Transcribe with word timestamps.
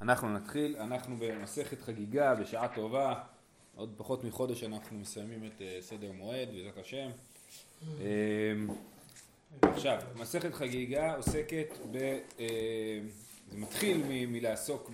אנחנו 0.00 0.28
נתחיל, 0.28 0.76
אנחנו 0.76 1.16
במסכת 1.18 1.80
חגיגה 1.82 2.34
בשעה 2.34 2.68
טובה, 2.68 3.14
עוד 3.76 3.94
פחות 3.96 4.24
מחודש 4.24 4.64
אנחנו 4.64 4.98
מסיימים 4.98 5.44
את 5.44 5.62
אה, 5.62 5.78
סדר 5.80 6.12
מועד 6.12 6.48
בעזרת 6.52 6.78
השם. 6.78 7.10
אמ, 7.82 8.68
עכשיו, 9.62 9.98
מסכת 10.16 10.54
חגיגה 10.54 11.14
עוסקת 11.14 11.78
ב... 11.90 11.96
אה, 12.40 13.00
זה 13.50 13.58
מתחיל 13.58 14.02
מלעסוק 14.28 14.90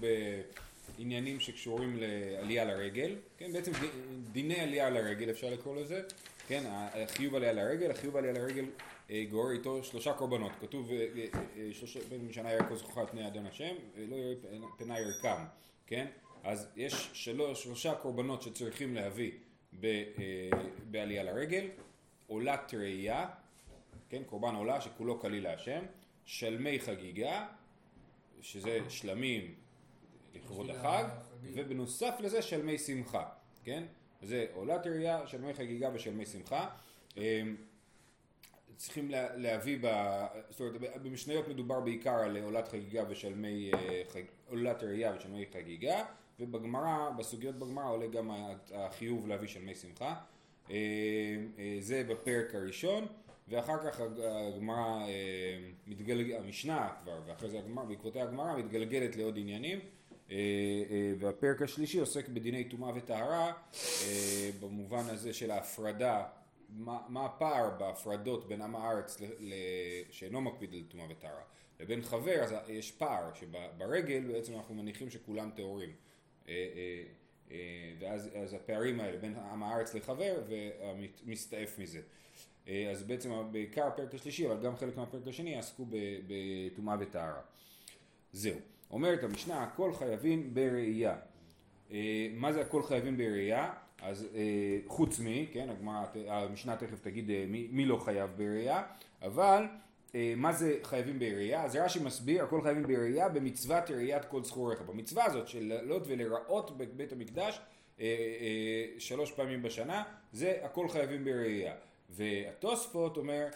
בעניינים 0.99 1.41
שקשורים 1.41 1.97
לעלייה 2.01 2.65
לרגל, 2.65 3.17
כן, 3.39 3.53
בעצם 3.53 3.73
דיני 4.33 4.61
עלייה 4.61 4.91
לרגל 4.91 5.31
אפשר 5.31 5.51
לקרוא 5.51 5.77
לזה, 5.77 6.03
כן, 6.49 6.65
החיוב 6.69 7.35
עלייה 7.35 7.53
לרגל, 7.53 7.91
החיוב 7.91 8.17
עלייה 8.17 8.33
לרגל 8.33 8.65
גורר 9.11 9.51
איתו 9.51 9.85
שלושה 9.85 10.13
קורבנות, 10.13 10.53
כתוב 10.61 10.91
אה, 10.91 11.07
אה, 11.57 11.69
שלושה 11.73 12.01
בן 12.09 12.17
משנה 12.17 12.53
ירקו 12.53 12.77
זכוכה 12.77 13.01
על 13.01 13.07
פני 13.07 13.27
אדון 13.27 13.47
השם, 13.47 13.75
לא 13.97 14.17
יראה 14.17 14.35
פני 14.77 15.01
ירקם, 15.01 15.45
כן? 15.87 16.07
אז 16.45 16.69
יש 16.77 17.11
שלוש, 17.13 17.65
שלושה 17.65 17.95
קורבנות 17.95 18.43
שצריכים 18.43 18.95
להביא 18.95 19.33
ב, 19.81 20.03
בעלייה 20.91 21.23
לרגל, 21.23 21.69
עולת 22.27 22.75
ראייה, 22.75 23.29
כן? 24.09 24.23
קורבן 24.27 24.55
עולה 24.55 24.81
שכולו 24.81 25.21
כליל 25.21 25.45
להשם, 25.45 25.85
שלמי 26.25 26.81
חגיגה, 26.81 27.47
שזה 28.41 28.79
שלמים 28.89 29.55
לכבוד 30.35 30.71
החג, 30.71 31.05
ובנוסף 31.43 32.15
לזה 32.21 32.43
שלמי 32.43 32.79
שמחה, 32.79 33.25
כן? 33.65 33.85
זה 34.23 34.47
עולת 34.55 34.87
ראייה, 34.87 35.27
שלמי 35.27 35.55
חגיגה 35.55 35.91
ושלמי 35.95 36.27
שמחה. 36.27 36.69
צריכים 38.77 39.11
להביא, 39.37 39.79
ב, 39.81 39.87
זאת 40.51 40.61
אומרת 40.61 41.03
במשניות 41.03 41.49
מדובר 41.49 41.81
בעיקר 41.81 42.15
על 42.15 42.37
עולת 42.37 42.69
חגיגה 42.69 43.05
ושלמי, 43.09 43.71
אה, 43.75 44.03
עולת 44.49 44.83
ראייה 44.83 45.13
ושלמי 45.17 45.45
חגיגה 45.53 46.05
ובגמרא, 46.41 47.11
בסוגיות 47.19 47.55
בגמרא 47.55 47.91
עולה 47.91 48.07
גם 48.07 48.31
החיוב 48.75 49.29
להביא 49.29 49.49
שלמי 49.49 49.75
שמחה. 49.75 50.15
אה, 50.71 50.77
אה, 51.59 51.77
זה 51.81 52.05
בפרק 52.09 52.55
הראשון 52.55 53.07
ואחר 53.49 53.91
כך 53.91 54.01
הגמרא 54.55 55.07
המשנה 56.39 56.89
כבר 57.03 57.21
ואחרי 57.27 57.51
זה 57.51 57.59
הגמרא, 57.59 57.85
בעקבותיה 57.85 58.23
הגמרא 58.23 58.57
מתגלגלת 58.57 59.17
לעוד 59.17 59.39
עניינים. 59.39 59.79
והפרק 61.19 61.63
השלישי 61.63 62.01
עוסק 62.01 62.29
בדיני 62.29 62.65
טומאה 62.65 62.91
וטהרה 62.95 63.53
במובן 64.61 65.03
הזה 65.09 65.33
של 65.33 65.51
ההפרדה 65.51 66.25
מה, 66.69 66.99
מה 67.09 67.25
הפער 67.25 67.71
בהפרדות 67.79 68.49
בין 68.49 68.63
עם 68.63 68.77
הארץ 68.77 69.21
ל, 69.21 69.25
ל, 69.39 69.55
שאינו 70.11 70.41
מקפיד 70.41 70.75
על 70.75 70.83
טומאה 70.89 71.07
וטהרה 71.11 71.43
לבין 71.81 72.03
חבר 72.03 72.43
אז 72.43 72.55
יש 72.69 72.93
פער 72.93 73.35
שברגל 73.35 74.33
בעצם 74.33 74.55
אנחנו 74.55 74.75
מניחים 74.75 75.11
שכולם 75.11 75.51
טהורים. 75.55 75.91
אה, 76.49 76.55
אה, 76.55 77.03
אה, 77.51 77.93
ואז 77.99 78.55
הפערים 78.55 79.01
האלה 79.01 79.19
בין 79.19 79.37
עם 79.37 79.63
הארץ 79.63 79.95
לחבר 79.95 80.43
ומסתעף 80.49 81.79
מזה. 81.79 82.01
אז 82.91 83.03
בעצם 83.03 83.53
בעיקר 83.53 83.87
הפרק 83.87 84.15
השלישי 84.15 84.47
אבל 84.47 84.63
גם 84.63 84.77
חלק 84.77 84.97
מהפרק 84.97 85.27
השני 85.27 85.51
יעסקו 85.51 85.87
בטומאה 86.27 86.97
וטהרה. 87.01 87.41
זהו. 88.33 88.59
אומרת 88.91 89.23
המשנה 89.23 89.63
הכל 89.63 89.93
חייבים 89.95 90.55
בראייה. 90.55 91.17
מה 92.33 92.53
זה 92.53 92.61
הכל 92.61 92.83
חייבים 92.83 93.17
בראייה? 93.17 93.75
אז 94.03 94.27
אה, 94.35 94.79
חוץ 94.87 95.19
מי, 95.19 95.47
כן, 95.53 95.69
הגמרא, 95.71 96.05
המשנה 96.29 96.77
תכף 96.77 97.01
תגיד 97.01 97.31
אה, 97.31 97.45
מי, 97.49 97.69
מי 97.71 97.85
לא 97.85 97.97
חייב 97.97 98.31
בראייה, 98.37 98.83
אבל 99.23 99.65
אה, 100.15 100.35
מה 100.37 100.53
זה 100.53 100.79
חייבים 100.83 101.19
בראייה? 101.19 101.65
אז 101.65 101.77
רש"י 101.77 101.99
מסביר, 101.99 102.45
הכל 102.45 102.63
חייבים 102.63 102.83
בראייה 102.83 103.29
במצוות 103.29 103.91
ראיית 103.91 104.25
כל 104.25 104.45
זכוריך. 104.45 104.81
במצווה 104.81 105.25
הזאת 105.25 105.49
של 105.49 105.67
לעלות 105.67 106.03
ולראות 106.07 106.77
בבית 106.79 107.13
המקדש 107.13 107.61
אה, 108.01 108.05
אה, 108.05 109.01
שלוש 109.01 109.33
פעמים 109.33 109.63
בשנה, 109.63 110.03
זה 110.33 110.59
הכל 110.63 110.89
חייבים 110.89 111.25
בראייה. 111.25 111.75
והתוספות 112.11 113.17
אומר, 113.17 113.47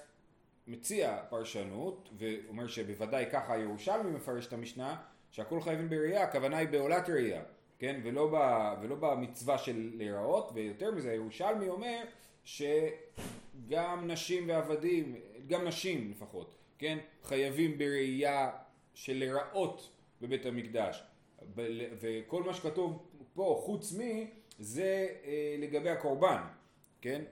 מציע 0.66 1.18
פרשנות, 1.28 2.08
ואומר 2.18 2.66
שבוודאי 2.66 3.24
ככה 3.32 3.54
הירושלמי 3.54 4.10
מפרש 4.10 4.46
את 4.46 4.52
המשנה, 4.52 4.96
שהכל 5.30 5.60
חייבים 5.60 5.88
בראייה, 5.88 6.22
הכוונה 6.22 6.56
היא 6.56 6.68
בעולת 6.68 7.10
ראייה. 7.10 7.42
כן, 7.80 8.00
ולא, 8.04 8.30
ב, 8.32 8.36
ולא 8.82 8.94
במצווה 8.94 9.58
של 9.58 9.90
להיראות, 9.94 10.50
ויותר 10.54 10.90
מזה, 10.90 11.10
הירושלמי 11.10 11.68
אומר 11.68 12.02
שגם 12.44 14.10
נשים 14.10 14.48
ועבדים, 14.48 15.14
גם 15.46 15.64
נשים 15.64 16.10
לפחות, 16.10 16.54
כן, 16.78 16.98
חייבים 17.22 17.78
בראייה 17.78 18.50
של 18.94 19.18
להיראות 19.18 19.90
בבית 20.20 20.46
המקדש, 20.46 21.02
וכל 22.00 22.42
מה 22.42 22.54
שכתוב 22.54 23.06
פה, 23.34 23.60
חוץ 23.64 23.92
מי, 23.92 24.30
זה 24.58 25.08
אה, 25.24 25.56
לגבי 25.58 25.90
הקורבן, 25.90 26.42
כן, 27.00 27.22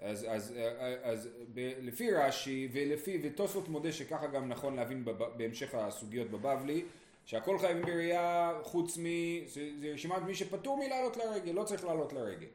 אז, 0.00 0.26
אז, 0.30 0.54
אז, 0.78 0.98
אז 1.02 1.28
ב, 1.54 1.72
לפי 1.80 2.12
רש"י 2.12 2.68
ולפי, 2.72 3.20
ותוספות 3.22 3.68
מודה 3.68 3.92
שככה 3.92 4.26
גם 4.26 4.48
נכון 4.48 4.76
להבין 4.76 5.04
בהמשך 5.36 5.74
הסוגיות 5.74 6.30
בבבלי, 6.30 6.84
שהכל 7.24 7.58
חייבים 7.58 7.82
בראייה 7.82 8.52
חוץ 8.62 8.98
מ... 8.98 9.04
זה, 9.46 9.70
זה 9.80 9.90
רשימת 9.94 10.22
מי 10.22 10.34
שפטור 10.34 10.76
מלעלות 10.76 11.16
לרגל, 11.16 11.52
לא 11.52 11.64
צריך 11.64 11.84
לעלות 11.84 12.12
לרגל. 12.12 12.46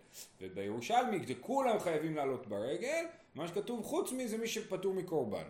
ובירושלמי 0.41 1.25
זה 1.28 1.34
כולם 1.41 1.80
חייבים 1.80 2.16
לעלות 2.16 2.47
ברגל, 2.47 3.06
מה 3.35 3.47
שכתוב 3.47 3.84
חוץ 3.84 4.12
מזה 4.12 4.38
מי 4.38 4.47
שפטור 4.47 4.94
מקורבן. 4.94 5.44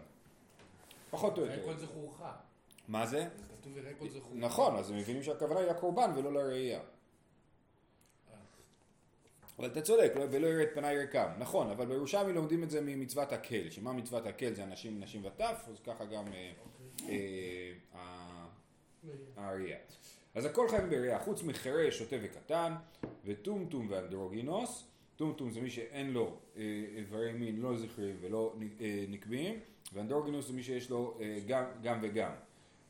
פחות 1.10 1.38
או 1.38 1.46
יותר. 1.46 1.66
כל 1.66 1.78
זכורך. 1.78 2.22
מה 2.88 3.06
זה? 3.06 3.28
כתוב 3.62 3.78
יראה 3.78 3.94
כל 4.00 4.10
זכורך. 4.10 4.36
נכון, 4.36 4.76
אז 4.76 4.92
הם 4.92 4.98
מבינים 4.98 5.24
שהכוונה 5.24 5.60
היא 5.60 5.70
לקורבן 5.70 6.12
ולא 6.16 6.34
לראייה. 6.34 6.80
אבל 9.60 9.68
אתה 9.68 9.82
צודק, 9.82 10.12
לא, 10.16 10.26
ולא 10.32 10.48
יראה 10.48 10.64
את 10.64 10.70
פניי 10.74 10.98
ריקם, 10.98 11.30
נכון, 11.40 11.70
אבל 11.70 11.86
בירושלמי 11.86 12.34
לומדים 12.34 12.64
את 12.64 12.70
זה 12.70 12.82
ממצוות 12.82 13.32
הקל, 13.32 13.70
שמה 13.70 13.94
מצוות 13.94 14.26
הקל 14.26 14.54
זה 14.54 14.64
אנשים, 14.64 15.00
נשים 15.00 15.26
וטף, 15.26 15.66
אז 15.68 15.80
ככה 15.80 16.06
גם 16.06 16.26
okay. 16.26 16.30
אה, 16.30 16.52
אוקיי. 17.02 17.10
אה, 17.96 18.46
האריה. 19.36 19.78
אז 20.36 20.46
הכל 20.46 20.70
חייב 20.70 20.90
בראייה, 20.90 21.20
חוץ 21.20 21.44
מחירש, 21.44 22.00
שוטה 22.00 22.16
וקטן, 22.22 22.74
וטומטום 23.26 23.88
ואנדרוגינוס, 23.90 24.88
טומטום 25.16 25.52
זה 25.52 25.62
מי 25.62 25.70
שאין 25.70 26.12
לו 26.12 26.38
אה, 26.58 26.64
איברי 26.96 27.34
מין 27.34 27.62
לא 27.62 27.78
זכריים 27.78 28.18
ולא 28.22 28.56
אה, 28.82 29.06
נקביים, 29.10 29.60
ואנדרוגינוס 29.94 30.48
זה 30.48 30.54
מי 30.54 30.64
שיש 30.64 30.90
לו 30.90 31.18
אה, 31.22 31.40
גם, 31.48 31.64
גם 31.84 32.00
וגם. 32.02 32.32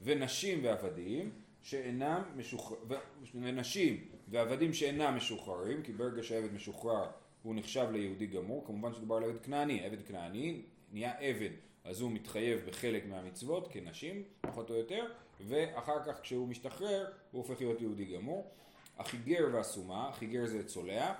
ונשים 0.01 0.59
ועבדים 0.63 1.31
שאינם 1.61 2.21
משוחררים, 2.35 3.01
ונשים 3.35 4.07
ועבדים 4.27 4.73
שאינם 4.73 5.13
משוחררים, 5.15 5.83
כי 5.83 5.91
ברגע 5.91 6.23
שהעבד 6.23 6.53
משוחרר 6.53 7.09
הוא 7.43 7.55
נחשב 7.55 7.87
ליהודי 7.91 8.27
גמור, 8.27 8.65
כמובן 8.65 8.93
שדובר 8.93 9.15
על 9.15 9.23
עבד 9.23 9.41
כנעני, 9.43 9.85
עבד 9.85 10.01
כנעני 10.07 10.61
נהיה 10.91 11.19
עבד 11.19 11.49
אז 11.83 12.01
הוא 12.01 12.11
מתחייב 12.11 12.59
בחלק 12.67 13.05
מהמצוות 13.05 13.67
כנשים, 13.71 14.23
פחות 14.41 14.69
או 14.69 14.75
יותר, 14.75 15.05
ואחר 15.47 16.03
כך 16.05 16.21
כשהוא 16.21 16.47
משתחרר 16.47 17.05
הוא 17.31 17.41
הופך 17.41 17.61
להיות 17.61 17.81
יהודי 17.81 18.05
גמור. 18.05 18.51
החיגר 18.97 19.47
והסומה, 19.53 20.09
החיגר 20.09 20.45
זה 20.45 20.67
צולע, 20.67 21.13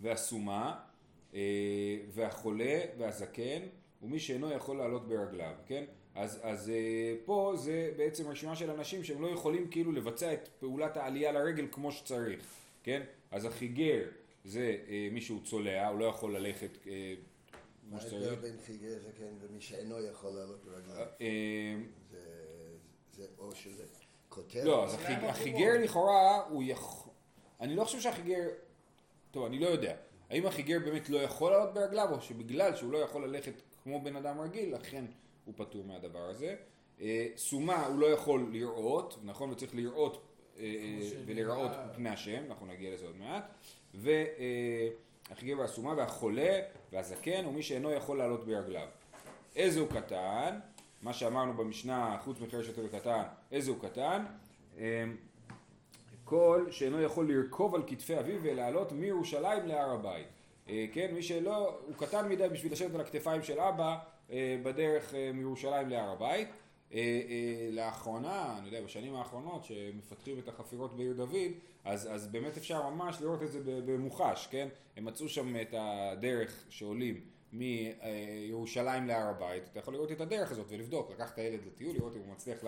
והסומה, 0.00 0.80
אה, 1.34 1.40
והחולה 2.10 2.80
והזקן, 2.98 3.62
ומי 4.02 4.20
שאינו 4.20 4.52
יכול 4.52 4.78
לעלות 4.78 5.08
ברגליו, 5.08 5.54
כן? 5.66 5.84
אז, 6.14 6.40
אז 6.42 6.70
אה, 6.70 7.14
פה 7.24 7.52
זה 7.56 7.92
בעצם 7.96 8.28
רשימה 8.28 8.56
של 8.56 8.70
אנשים 8.70 9.04
שהם 9.04 9.22
לא 9.22 9.28
יכולים 9.28 9.70
כאילו 9.70 9.92
לבצע 9.92 10.32
את 10.32 10.48
פעולת 10.60 10.96
העלייה 10.96 11.32
לרגל 11.32 11.66
כמו 11.72 11.92
שצריך, 11.92 12.40
כן? 12.82 13.02
אז 13.30 13.44
החיגר 13.44 14.02
זה 14.44 14.76
אה, 14.88 15.08
מי 15.12 15.20
שהוא 15.20 15.40
צולע, 15.44 15.88
הוא 15.88 15.98
לא 15.98 16.04
יכול 16.04 16.36
ללכת 16.36 16.78
כמו 17.88 18.00
שצריך. 18.00 18.12
מה 18.12 18.28
ההבדל 18.28 18.48
בין 18.48 18.56
חיגר 18.66 18.98
זקן 18.98 19.34
ומי 19.40 19.60
שאינו 19.60 20.04
יכול 20.04 20.30
לעלות 20.30 20.64
ברגליו? 20.64 21.06
זה 22.10 22.39
או 23.38 23.54
שזה 23.54 23.84
כותב? 24.28 24.60
לא, 24.64 24.84
אז 24.84 24.96
החיגר 25.22 25.72
לכאורה 25.82 26.44
הוא 26.48 26.62
יכול... 26.66 27.12
אני 27.60 27.76
לא 27.76 27.84
חושב 27.84 28.00
שהחיגר... 28.00 28.48
טוב, 29.30 29.44
אני 29.44 29.58
לא 29.58 29.66
יודע. 29.66 29.96
האם 30.30 30.46
החיגר 30.46 30.78
באמת 30.78 31.10
לא 31.10 31.18
יכול 31.18 31.52
לעלות 31.52 31.74
ברגליו, 31.74 32.08
או 32.12 32.20
שבגלל 32.20 32.76
שהוא 32.76 32.92
לא 32.92 32.98
יכול 32.98 33.24
ללכת 33.24 33.52
כמו 33.82 34.00
בן 34.00 34.16
אדם 34.16 34.40
רגיל, 34.40 34.74
לכן 34.74 35.04
הוא 35.44 35.54
פטור 35.56 35.84
מהדבר 35.84 36.30
הזה. 36.30 36.56
אה, 37.00 37.26
סומה 37.36 37.86
הוא 37.86 37.98
לא 37.98 38.06
יכול 38.06 38.48
לראות, 38.52 39.18
נכון? 39.22 39.50
וצריך 39.50 39.74
לראות 39.74 40.22
אה, 40.58 40.64
אה, 40.64 40.98
ולראות 41.26 41.70
פני 41.94 42.08
השם, 42.08 42.44
אנחנו 42.48 42.66
נגיע 42.66 42.94
לזה 42.94 43.06
עוד 43.06 43.16
מעט. 43.16 43.44
והחיגר 43.94 45.58
והסומה 45.58 45.94
והחולה 45.96 46.60
והזקן 46.92 47.44
הוא 47.44 47.54
מי 47.54 47.62
שאינו 47.62 47.92
יכול 47.92 48.18
לעלות 48.18 48.46
ברגליו. 48.46 48.88
איזה 49.56 49.80
הוא 49.80 49.88
קטן? 49.88 50.58
מה 51.02 51.12
שאמרנו 51.12 51.54
במשנה, 51.54 52.16
חוץ 52.24 52.40
מחרש 52.40 52.68
יותר 52.68 52.88
קטן, 52.88 53.22
איזה 53.52 53.70
הוא 53.70 53.78
קטן? 53.80 54.24
אמ, 54.78 54.82
כל 56.24 56.66
שאינו 56.70 57.02
יכול 57.02 57.32
לרכוב 57.32 57.74
על 57.74 57.82
כתפי 57.86 58.18
אביו 58.18 58.42
ולעלות 58.42 58.92
מירושלים 58.92 59.66
להר 59.66 59.90
הבית. 59.90 60.26
אה, 60.68 60.86
כן, 60.92 61.14
מי 61.14 61.22
שלא, 61.22 61.78
הוא 61.86 61.94
קטן 61.96 62.28
מדי 62.28 62.48
בשביל 62.48 62.72
לשבת 62.72 62.94
על 62.94 63.00
הכתפיים 63.00 63.42
של 63.42 63.60
אבא 63.60 63.98
אה, 64.30 64.56
בדרך 64.62 65.14
אה, 65.14 65.30
מירושלים 65.34 65.88
להר 65.88 66.10
הבית. 66.10 66.48
לאחרונה, 67.72 68.54
אני 68.58 68.66
יודע, 68.66 68.82
בשנים 68.82 69.14
האחרונות 69.14 69.64
שמפתחים 69.64 70.38
את 70.38 70.48
החפירות 70.48 70.96
בעיר 70.96 71.12
דוד, 71.12 71.50
אז, 71.84 72.08
אז 72.12 72.26
באמת 72.26 72.56
אפשר 72.56 72.90
ממש 72.90 73.20
לראות 73.20 73.42
את 73.42 73.52
זה 73.52 73.60
במוחש, 73.64 74.48
כן? 74.50 74.68
הם 74.96 75.04
מצאו 75.04 75.28
שם 75.28 75.60
את 75.60 75.74
הדרך 75.78 76.64
שעולים 76.68 77.20
מירושלים 77.52 79.06
להר 79.06 79.28
הבית, 79.28 79.62
אתה 79.72 79.78
יכול 79.78 79.94
לראות 79.94 80.12
את 80.12 80.20
הדרך 80.20 80.50
הזאת 80.50 80.66
ולבדוק, 80.68 81.10
לקח 81.10 81.32
את 81.32 81.38
הילד 81.38 81.60
לטיול, 81.66 81.94
לראות 81.94 82.16
אם 82.16 82.20
הוא 82.20 82.32
מצליח 82.32 82.58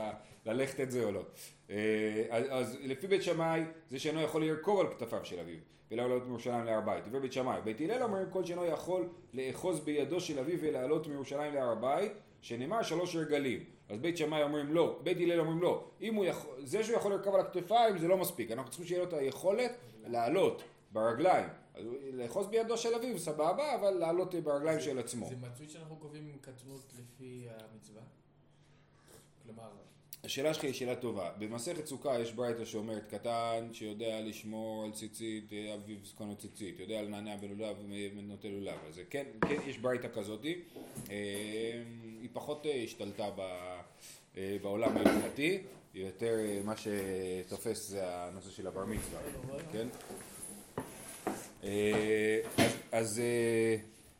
ללכת 0.46 0.80
את 0.80 0.90
זה 0.90 1.04
או 1.04 1.12
לא. 1.12 1.22
אה, 1.70 2.24
אז, 2.30 2.78
לפי 2.82 3.06
בית 3.06 3.22
שמאי 3.22 3.64
זה 3.90 3.98
שאינו 3.98 4.20
יכול 4.20 4.44
לרכוב 4.44 4.80
על 4.80 4.86
כתפיו 4.90 5.24
של 5.24 5.40
אביו 5.40 5.58
ולעלות 5.90 6.26
מירושלים 6.26 6.64
להר 6.64 6.78
הבית. 6.78 7.06
לפי 7.06 7.20
בית 7.20 7.32
שמאי. 7.32 7.60
בית 7.64 7.80
הלל 7.80 8.02
אומרים 8.02 8.30
כל 8.30 8.44
שאינו 8.44 8.64
יכול 8.64 9.08
לאחוז 9.34 9.80
בידו 9.80 10.20
של 10.20 10.38
אביו 10.38 10.58
ולעלות 10.60 11.06
מירושלים 11.06 11.54
להר 11.54 11.68
הבית 11.68 12.12
שנאמר 12.40 12.82
שלוש 12.82 13.16
רגלים. 13.16 13.64
אז 13.88 13.98
בית 13.98 14.16
שמאי 14.16 14.42
אומרים 14.42 14.72
לא, 14.72 15.00
בית 15.02 15.16
הלל 15.16 15.40
אומרים 15.40 15.62
לא. 15.62 15.84
הוא 16.12 16.24
יכול, 16.24 16.50
זה 16.64 16.84
שהוא 16.84 16.96
יכול 16.96 17.12
לרכב 17.12 17.34
על 17.34 17.40
הכתפיים 17.40 17.98
זה 17.98 18.08
לא 18.08 18.16
מספיק, 18.16 18.50
אנחנו 18.50 18.70
צריכים 18.70 18.86
שיהיה 18.86 19.02
לו 19.02 19.08
את 19.08 19.12
היכולת 19.12 19.72
לעלות 20.06 20.62
ברגליים. 20.92 21.48
לאחוז 22.12 22.46
בידו 22.46 22.76
של 22.76 22.94
אביו 22.94 23.18
סבבה, 23.18 23.74
אבל 23.74 23.90
לעלות 23.90 24.34
ברגליים 24.34 24.80
של 24.80 24.98
עצמו. 24.98 25.28
זה 25.28 25.36
מצוי 25.36 25.68
שאנחנו 25.68 25.96
קובעים 25.96 26.38
קטנות 26.40 26.92
לפי 26.98 27.46
המצווה? 27.50 28.02
כלומר... 29.42 29.70
השאלה 30.24 30.54
שלך 30.54 30.64
היא 30.64 30.72
שאלה 30.72 30.96
טובה. 30.96 31.30
במסכת 31.38 31.86
סוכה 31.86 32.20
יש 32.20 32.32
ברייתא 32.32 32.64
שאומרת 32.64 33.06
קטן 33.06 33.68
שיודע 33.72 34.20
לשמור 34.20 34.84
על 34.84 34.92
ציצית, 34.92 35.50
אביו 35.74 35.96
זקונו 36.04 36.36
ציצית, 36.36 36.78
יודע 36.78 37.02
לנענע 37.02 37.36
בלולב 37.36 37.76
ונוטה 38.16 38.48
לולב. 38.48 38.78
אז 38.88 39.00
כן, 39.10 39.26
כן 39.48 39.56
יש 39.66 39.78
ברייתא 39.78 40.08
כזאתי. 40.14 40.60
אה, 41.10 41.82
היא 42.20 42.28
פחות 42.32 42.66
אה, 42.66 42.82
השתלטה 42.84 43.28
אה, 44.36 44.56
בעולם 44.62 44.96
ההלכתי, 44.96 45.62
יותר 45.94 46.36
מה 46.64 46.74
שתופס 46.76 47.88
זה 47.88 48.00
הנושא 48.06 48.50
של 48.50 48.66
הבר 48.66 48.84
מצווה, 48.84 49.20
כן? 49.72 49.88
אז, 51.62 51.68
אז 52.92 53.22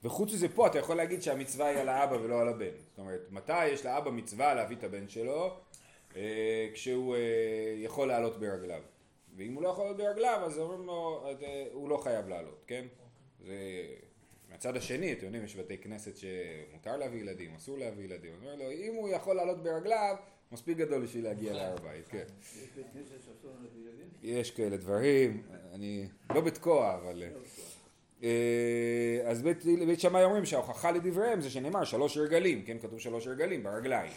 וחוץ 0.04 0.32
מזה 0.32 0.48
פה 0.48 0.66
אתה 0.66 0.78
יכול 0.78 0.96
להגיד 0.96 1.22
שהמצווה 1.22 1.66
היא 1.66 1.78
על 1.78 1.88
האבא 1.88 2.14
ולא 2.14 2.40
על 2.40 2.48
הבן. 2.48 2.76
זאת 2.90 2.98
אומרת, 2.98 3.20
מתי 3.30 3.66
יש 3.66 3.86
לאבא 3.86 4.10
מצווה 4.10 4.54
להביא 4.54 4.76
את 4.76 4.84
הבן 4.84 5.08
שלו? 5.08 5.56
אה, 6.16 6.68
כשהוא 6.72 7.16
אה, 7.16 7.20
יכול 7.76 8.08
לעלות 8.08 8.40
ברגליו. 8.40 8.82
ואם 9.36 9.54
הוא 9.54 9.62
לא 9.62 9.68
יכול 9.68 9.84
לעלות 9.84 9.96
ברגליו, 9.96 10.40
אז 10.44 10.58
אומרים 10.58 10.86
לו, 10.86 11.24
אה, 11.42 11.66
הוא 11.72 11.88
לא 11.88 11.96
חייב 11.96 12.28
לעלות, 12.28 12.64
כן? 12.66 12.86
זה... 13.40 13.54
מהצד 14.50 14.76
השני, 14.76 15.12
אתם 15.12 15.24
יודעים, 15.24 15.44
יש 15.44 15.56
בתי 15.56 15.78
כנסת 15.78 16.16
שמותר 16.16 16.96
להביא 16.96 17.20
ילדים, 17.20 17.54
אסור 17.54 17.78
להביא 17.78 18.04
ילדים. 18.04 18.32
אומר 18.40 18.54
לו, 18.54 18.70
אם 18.70 18.94
הוא 18.94 19.08
יכול 19.08 19.36
לעלות 19.36 19.62
ברגליו, 19.62 20.16
מספיק 20.52 20.76
גדול 20.76 21.02
בשביל 21.02 21.24
להגיע 21.24 21.52
להר 21.52 21.76
בית, 21.76 22.08
כן. 22.08 22.24
יש 24.22 24.50
כאלה 24.50 24.76
דברים, 24.76 25.42
אני 25.72 26.06
לא 26.34 26.40
בתקוע, 26.40 26.94
אבל... 26.94 27.22
אה, 28.22 29.20
אז 29.24 29.42
בית, 29.42 29.64
בית 29.86 30.00
שמאי 30.00 30.24
אומרים 30.24 30.46
שההוכחה 30.46 30.90
לדבריהם 30.90 31.40
זה 31.40 31.50
שנאמר 31.50 31.84
שלוש 31.84 32.16
רגלים, 32.16 32.62
כן 32.62 32.76
כתוב 32.78 32.98
שלוש 32.98 33.26
רגלים 33.26 33.62
ברגליים. 33.62 34.12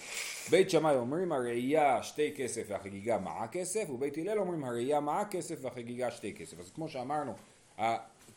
בית 0.50 0.69
שמאי 0.69 0.96
אומרים 0.96 1.31
הראייה 1.31 2.04
שתי 2.04 2.34
כסף 2.36 2.63
והחגיגה 2.68 3.18
מעה 3.18 3.48
כסף, 3.48 3.90
ובית 3.90 4.18
הלל 4.18 4.40
אומרים 4.40 4.63
הראייה 4.63 5.00
מעה 5.00 5.25
כסף 5.25 5.56
והחגיגה 5.62 6.12
שתי 6.12 6.34
כסף. 6.34 6.60
אז 6.60 6.72
כמו 6.75 6.90
שאמרנו, 6.90 7.34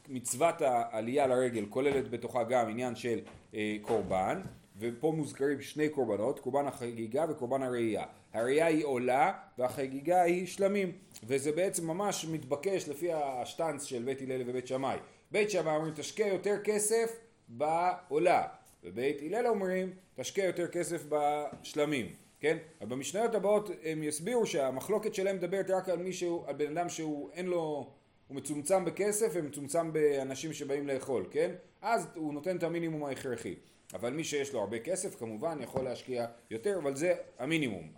מצוות 0.09 0.63
העלייה 0.63 1.27
לרגל 1.27 1.67
כוללת 1.69 2.11
בתוכה 2.11 2.45
גם 2.45 2.69
עניין 2.69 2.97
של 2.97 3.19
אה, 3.55 3.77
קורבן, 3.83 4.41
ופה 4.79 5.13
מוזכרים 5.17 5.61
שני 5.61 5.89
קורבנות, 5.89 6.41
קורבן 6.41 6.67
החגיגה 6.67 7.25
וקורבן 7.29 7.63
הראייה. 7.63 8.05
הראייה 8.39 8.67
היא 8.67 8.85
עולה 8.85 9.33
והחגיגה 9.59 10.23
היא 10.23 10.47
שלמים, 10.47 10.93
וזה 11.25 11.53
בעצם 11.53 11.87
ממש 11.87 12.27
מתבקש 12.31 12.89
לפי 12.89 13.13
השטנץ 13.13 13.85
של 13.85 14.03
בית 14.03 14.23
הלל 14.23 14.43
ובית 14.47 14.67
שמאי. 14.67 14.99
בית 15.31 15.51
שמאי 15.51 15.77
אומרים 15.77 15.95
תשקיע 15.95 16.27
יותר 16.27 16.57
כסף 16.65 17.17
בעולה, 17.49 18.47
ובית 18.85 19.23
הלל 19.23 19.47
אומרים 19.47 19.93
תשקיע 20.15 20.45
יותר 20.45 20.67
כסף 20.67 21.05
בשלמים, 21.09 22.13
כן? 22.41 22.57
אבל 22.81 22.91
במשניות 22.91 23.35
הבאות 23.35 23.71
הם 23.85 24.03
יסבירו 24.03 24.47
שהמחלוקת 24.47 25.15
שלהם 25.15 25.37
מדברת 25.37 25.71
רק 25.71 25.89
על 25.89 25.99
מישהו, 25.99 26.45
על 26.47 26.55
בן 26.55 26.79
אדם 26.79 26.89
שהוא 26.89 27.31
אין 27.33 27.47
לו, 27.47 27.91
הוא 28.29 28.37
מצומצם 28.37 28.85
בכסף 28.85 29.31
ומצומצם 29.33 29.93
באנשים 29.93 30.53
שבאים 30.53 30.87
לאכול, 30.87 31.27
כן? 31.31 31.51
אז 31.83 32.07
הוא 32.15 32.35
נותן 32.35 32.57
את 32.57 32.63
המינימום 32.63 33.05
ההכרחי. 33.05 33.55
אבל 33.95 34.13
מי 34.13 34.25
שיש 34.25 34.53
לו 34.53 34.61
הרבה 34.61 34.79
כסף 34.79 35.19
כמובן 35.19 35.59
יכול 35.63 35.85
להשקיע 35.85 36.27
יותר, 36.51 36.79
אבל 36.83 36.97
זה 36.97 37.15
המינימום. 37.39 37.93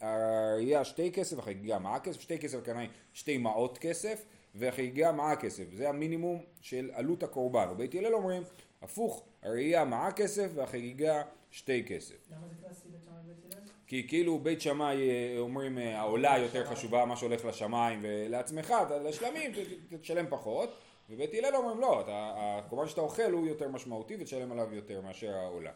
הראייה 0.00 0.84
שתי 0.84 1.12
כסף, 1.12 1.38
החגיגה 1.38 1.78
מעה 1.78 2.00
כסף, 2.00 2.20
שתי 2.20 2.38
כסף 2.38 2.68
היא 2.68 2.88
שתי 3.12 3.38
מעות 3.38 3.78
כסף, 3.78 4.24
והחגיגה 4.54 5.12
מעה 5.12 5.36
כסף, 5.36 5.64
זה 5.72 5.88
המינימום 5.88 6.42
של 6.60 6.90
עלות 6.94 7.22
הקורבן. 7.22 7.68
ובית 7.70 7.94
הלל 7.94 8.14
אומרים, 8.14 8.42
הפוך, 8.82 9.24
הראייה 9.42 9.84
מעה 9.84 10.12
כסף 10.12 10.50
והחגיגה 10.54 11.22
שתי 11.50 11.84
כסף. 11.86 12.14
למה 12.30 12.48
זה 12.48 12.54
קלאסי 12.62 12.88
בית? 12.88 13.45
כי 13.86 14.08
כאילו 14.08 14.38
בית 14.38 14.60
שמאי 14.60 15.10
אה, 15.10 15.38
אומרים 15.38 15.78
אה, 15.78 15.98
העולה 15.98 16.38
יותר 16.38 16.64
חשובה, 16.64 17.04
מה 17.04 17.16
שהולך 17.16 17.44
לשמיים 17.44 18.00
ולעצמך, 18.02 18.74
לשלמים 19.04 19.52
תשלם 20.00 20.26
פחות, 20.28 20.74
ובית 21.10 21.30
הלל 21.34 21.56
אומרים 21.56 21.80
לא, 21.80 22.04
הקורבן 22.08 22.88
שאתה 22.88 23.00
אוכל 23.00 23.32
הוא 23.32 23.46
יותר 23.46 23.68
משמעותי 23.68 24.16
ותשלם 24.20 24.52
עליו 24.52 24.74
יותר 24.74 25.00
מאשר 25.00 25.34
העולה. 25.34 25.70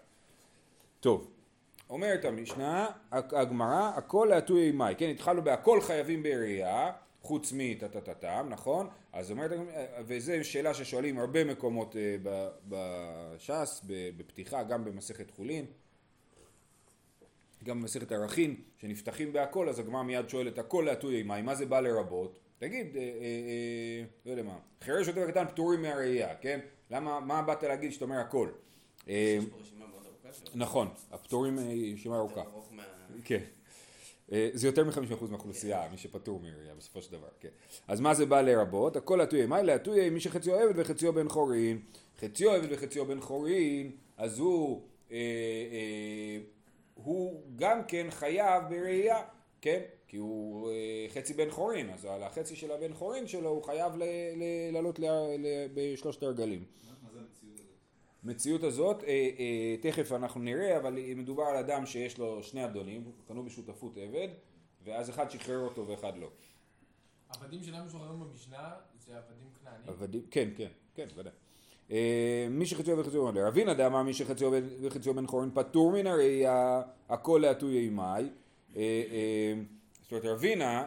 טוב, 1.01 1.31
אומרת 1.91 2.25
המשנה, 2.25 2.87
הגמרא, 3.13 3.93
הכל 3.97 4.27
להטויי 4.31 4.73
מאי, 4.73 4.95
כן, 4.99 5.09
התחלנו 5.09 5.43
בהכל 5.43 5.81
חייבים 5.81 6.23
בראייה 6.23 6.93
חוץ 7.23 7.53
מטה-טה-טה-טם, 7.57 8.47
נכון? 8.51 8.89
אז 9.13 9.31
אומרת, 9.31 9.51
וזו 10.07 10.33
שאלה 10.43 10.75
ששואלים 10.75 11.19
הרבה 11.19 11.45
מקומות 11.45 11.97
אה, 11.97 12.17
בש"ס, 12.69 13.85
בפתיחה, 14.17 14.63
גם 14.63 14.85
במסכת 14.85 15.31
חולין, 15.31 15.67
גם 17.65 17.81
במסכת 17.81 18.13
ערכין, 18.13 18.55
שנפתחים 18.77 19.33
בהכל, 19.33 19.69
אז 19.69 19.79
הגמרא 19.79 20.03
מיד 20.03 20.29
שואלת, 20.29 20.59
הכל 20.59 20.83
להטויי 20.87 21.23
מים, 21.23 21.45
מה 21.45 21.55
זה 21.55 21.67
בא 21.67 21.81
לרבות? 21.81 22.39
תגיד, 22.59 22.97
אה, 22.97 23.03
אה, 23.03 23.07
אה, 23.07 24.05
לא 24.27 24.31
יודע 24.31 24.43
מה, 24.43 24.59
חירש 24.85 25.07
שוטר 25.07 25.31
קטן 25.31 25.47
פטורים 25.49 25.83
מהראייה, 25.83 26.35
כן? 26.35 26.61
למה, 26.91 27.21
מה 27.21 27.43
באת 27.43 27.63
להגיד 27.63 27.93
שאתה 27.93 28.05
אומר 28.05 28.17
הכל? 28.17 28.49
יש 29.07 29.45
פה 29.51 29.57
רשימה 29.61 29.87
מאוד 29.87 30.03
ארוכה 30.07 30.51
נכון, 30.55 30.89
הפטורים 31.11 31.59
היא 31.59 31.95
רשימה 31.95 32.17
ארוכה. 32.17 32.43
כן. 33.25 33.43
אה, 34.33 34.51
זה 34.53 34.69
יותר 34.69 34.85
מ-50% 34.85 35.25
מהאוכלוסייה, 35.31 35.89
מי 35.91 35.99
שפטור 35.99 36.41
מראייה 36.41 36.75
בסופו 36.75 37.03
של 37.03 37.13
דבר, 37.13 37.29
כן. 37.41 37.49
אז 37.89 38.01
מה 38.01 38.15
זה 38.15 38.27
בא 38.27 38.41
לרבות? 38.41 38.97
הכל 38.97 39.17
להטויה. 39.17 39.47
מה 39.47 39.63
להטויה? 39.63 40.11
מי 40.11 40.21
שחציו 40.21 40.55
עבד 40.55 40.73
וחציו 40.77 41.13
בן 41.13 41.29
חורין. 41.29 41.81
חציו 42.21 42.51
עבד 42.51 42.67
וחציו 42.71 43.07
בן 43.07 43.21
חורין, 43.21 43.91
אז 44.17 44.39
הוא, 44.39 44.83
אה, 45.13 45.17
אה, 45.17 46.39
הוא 47.05 47.43
גם 47.57 47.85
כן 47.89 48.07
חייב 48.11 48.63
בראייה, 48.69 49.23
כן? 49.61 49.81
כי 50.09 50.17
הוא 50.17 50.71
אה, 50.71 51.07
חצי 51.09 51.35
בן 51.35 51.51
חורין, 51.51 51.91
אז 51.91 52.05
על 52.05 52.23
החצי 52.23 52.57
של 52.57 52.71
הבן 52.73 52.95
חורין 52.95 53.27
שלו 53.27 53.49
הוא 53.51 53.63
חייב 53.63 53.93
לעלות 54.73 55.01
בשלושת 55.75 56.23
הרגלים. 56.23 56.65
המציאות 58.25 58.63
הזאת, 58.63 59.05
אה, 59.05 59.09
אה, 59.09 59.77
תכף 59.81 60.13
אנחנו 60.13 60.41
נראה, 60.41 60.77
אבל 60.77 60.99
מדובר 61.17 61.43
על 61.43 61.57
אדם 61.57 61.87
שיש 61.87 62.19
לו 62.19 62.43
שני 62.43 62.65
אדונים, 62.65 63.13
קנו 63.29 63.45
בשותפות 63.45 63.97
עבד, 63.97 64.29
ואז 64.85 65.11
אחד 65.11 65.31
שחרר 65.31 65.59
אותו 65.59 65.89
ואחד 65.89 66.19
לא. 66.19 66.31
עבדים 67.29 67.63
שלנו 67.63 67.85
משוחררים 67.85 68.21
במשנה 68.21 68.71
זה 68.99 69.19
עבדים 69.19 69.49
כנענים? 69.61 69.89
עבדים, 69.89 70.23
כן, 70.31 70.49
כן, 70.57 70.71
כן, 70.95 71.07
ודאי. 71.17 71.33
אה, 71.91 72.47
מי 72.51 72.67
שחציו 72.67 72.99
וחציו 72.99 73.33
בן 73.33 73.37
רבינה 73.37 73.75
דאמר 73.75 74.03
מי 74.03 74.15
שחציו 74.15 74.53
וחציו 74.81 75.15
בן 75.15 75.27
חורין 75.27 75.51
פטור 75.55 75.93
מן 75.93 76.07
הראייה 76.07 76.83
הכל 77.09 77.39
להטוי 77.43 77.79
אימי. 77.79 78.03
אה, 78.03 78.23
אה, 78.77 79.55
זאת 80.03 80.13
אומרת 80.13 80.25
רבינה, 80.25 80.85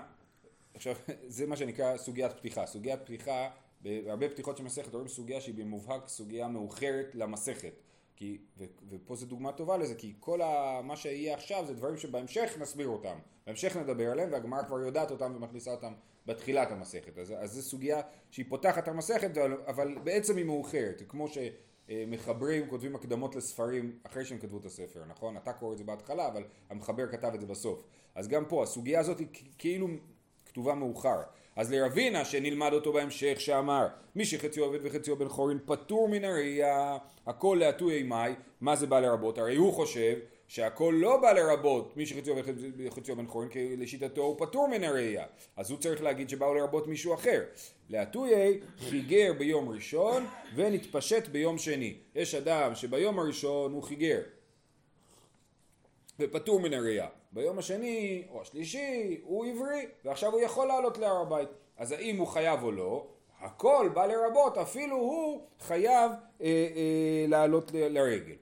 עכשיו 0.73 0.95
זה 1.27 1.45
מה 1.47 1.55
שנקרא 1.55 1.97
סוגיית 1.97 2.31
פתיחה. 2.33 2.65
סוגיית 2.65 2.99
פתיחה 3.01 3.49
בהרבה 3.81 4.29
פתיחות 4.29 4.57
של 4.57 4.63
מסכת 4.63 4.93
רואים 4.93 5.07
סוגיה 5.07 5.41
שהיא 5.41 5.55
במובהק 5.55 6.07
סוגיה 6.07 6.47
מאוחרת 6.47 7.11
למסכת. 7.13 7.73
כי, 8.15 8.37
ו, 8.57 8.63
ופה 8.89 9.15
זו 9.15 9.25
דוגמה 9.25 9.51
טובה 9.51 9.77
לזה, 9.77 9.95
כי 9.95 10.13
כל 10.19 10.41
ה, 10.41 10.81
מה 10.83 10.95
שיהיה 10.95 11.33
עכשיו 11.33 11.65
זה 11.65 11.73
דברים 11.73 11.97
שבהמשך 11.97 12.57
נסביר 12.59 12.87
אותם. 12.87 13.15
בהמשך 13.47 13.77
נדבר 13.77 14.11
עליהם 14.11 14.31
והגמרא 14.31 14.63
כבר 14.63 14.79
יודעת 14.79 15.11
אותם 15.11 15.33
ומכניסה 15.35 15.71
אותם 15.71 15.93
בתחילת 16.25 16.71
המסכת. 16.71 17.17
אז, 17.17 17.33
אז 17.37 17.51
זו 17.51 17.61
סוגיה 17.61 18.01
שהיא 18.31 18.45
פותחת 18.49 18.87
המסכת, 18.87 19.37
אבל, 19.67 19.97
בעצם 20.03 20.37
היא 20.37 20.45
מאוחרת. 20.45 21.01
כמו 21.07 21.27
שמחברים, 21.27 22.69
כותבים 22.69 22.95
הקדמות 22.95 23.35
לספרים 23.35 23.99
אחרי 24.03 24.25
שהם 24.25 24.37
כתבו 24.37 24.57
את 24.57 24.65
הספר, 24.65 25.05
נכון? 25.07 25.37
אתה 25.37 25.53
קורא 25.53 25.73
את 25.73 25.77
זה 25.77 25.83
בהתחלה, 25.83 26.27
אבל 26.27 26.43
המחבר 26.69 27.11
כתב 27.11 27.31
את 27.33 27.41
זה 27.41 27.47
בסוף. 27.47 27.83
אז 28.15 28.27
גם 28.27 28.45
פה, 28.45 28.63
הסוגיה 28.63 28.99
הזאת 28.99 29.19
היא 29.19 29.27
כאילו 29.57 29.87
כתובה 30.53 30.73
מאוחר. 30.73 31.21
אז 31.55 31.71
לרבינה 31.71 32.25
שנלמד 32.25 32.73
אותו 32.73 32.93
בהמשך 32.93 33.41
שאמר 33.41 33.87
מי 34.15 34.25
שחציו 34.25 34.63
עובד 34.63 34.79
וחציו 34.83 35.15
בן 35.15 35.27
חורין 35.27 35.59
פטור 35.65 36.09
מן 36.09 36.25
הראייה 36.25 36.97
הכל 37.27 37.57
להטוי 37.59 37.95
אימי. 37.95 38.15
מה 38.61 38.75
זה 38.75 38.87
בא 38.87 38.99
לרבות? 38.99 39.37
הרי 39.37 39.55
הוא 39.55 39.73
חושב 39.73 40.17
שהכל 40.47 40.95
לא 40.97 41.17
בא 41.17 41.31
לרבות 41.31 41.97
מי 41.97 42.05
שחציו 42.05 42.35
וחציו 42.77 43.15
בן 43.15 43.27
חורין 43.27 43.49
כי 43.49 43.77
לשיטתו 43.77 44.21
הוא 44.21 44.35
פטור 44.39 44.67
מן 44.67 44.83
הראייה. 44.83 45.25
אז 45.57 45.71
הוא 45.71 45.79
צריך 45.79 46.03
להגיד 46.03 46.29
שבאו 46.29 46.53
לרבות 46.53 46.87
מישהו 46.87 47.13
אחר. 47.13 47.41
להטויי 47.89 48.59
חיגר 48.77 49.33
ביום 49.37 49.69
ראשון 49.69 50.25
ונתפשט 50.55 51.27
ביום 51.27 51.57
שני. 51.57 51.93
יש 52.15 52.35
אדם 52.35 52.75
שביום 52.75 53.19
הראשון 53.19 53.71
הוא 53.73 53.83
חיגר 53.83 54.19
ופטור 56.19 56.59
מן 56.59 56.73
הראייה 56.73 57.07
ביום 57.31 57.59
השני 57.59 58.23
או 58.29 58.41
השלישי 58.41 59.17
הוא 59.23 59.45
עברי 59.45 59.85
ועכשיו 60.05 60.31
הוא 60.31 60.41
יכול 60.41 60.67
לעלות 60.67 60.97
להר 60.97 61.21
הבית 61.21 61.49
אז 61.77 61.91
האם 61.91 62.17
הוא 62.17 62.27
חייב 62.27 62.63
או 62.63 62.71
לא 62.71 63.07
הכל 63.39 63.89
בא 63.93 64.05
לרבות 64.05 64.57
אפילו 64.57 64.95
הוא 64.95 65.47
חייב 65.59 66.11
אה, 66.41 66.47
אה, 66.47 67.25
לעלות 67.27 67.71
לרגל 67.73 68.35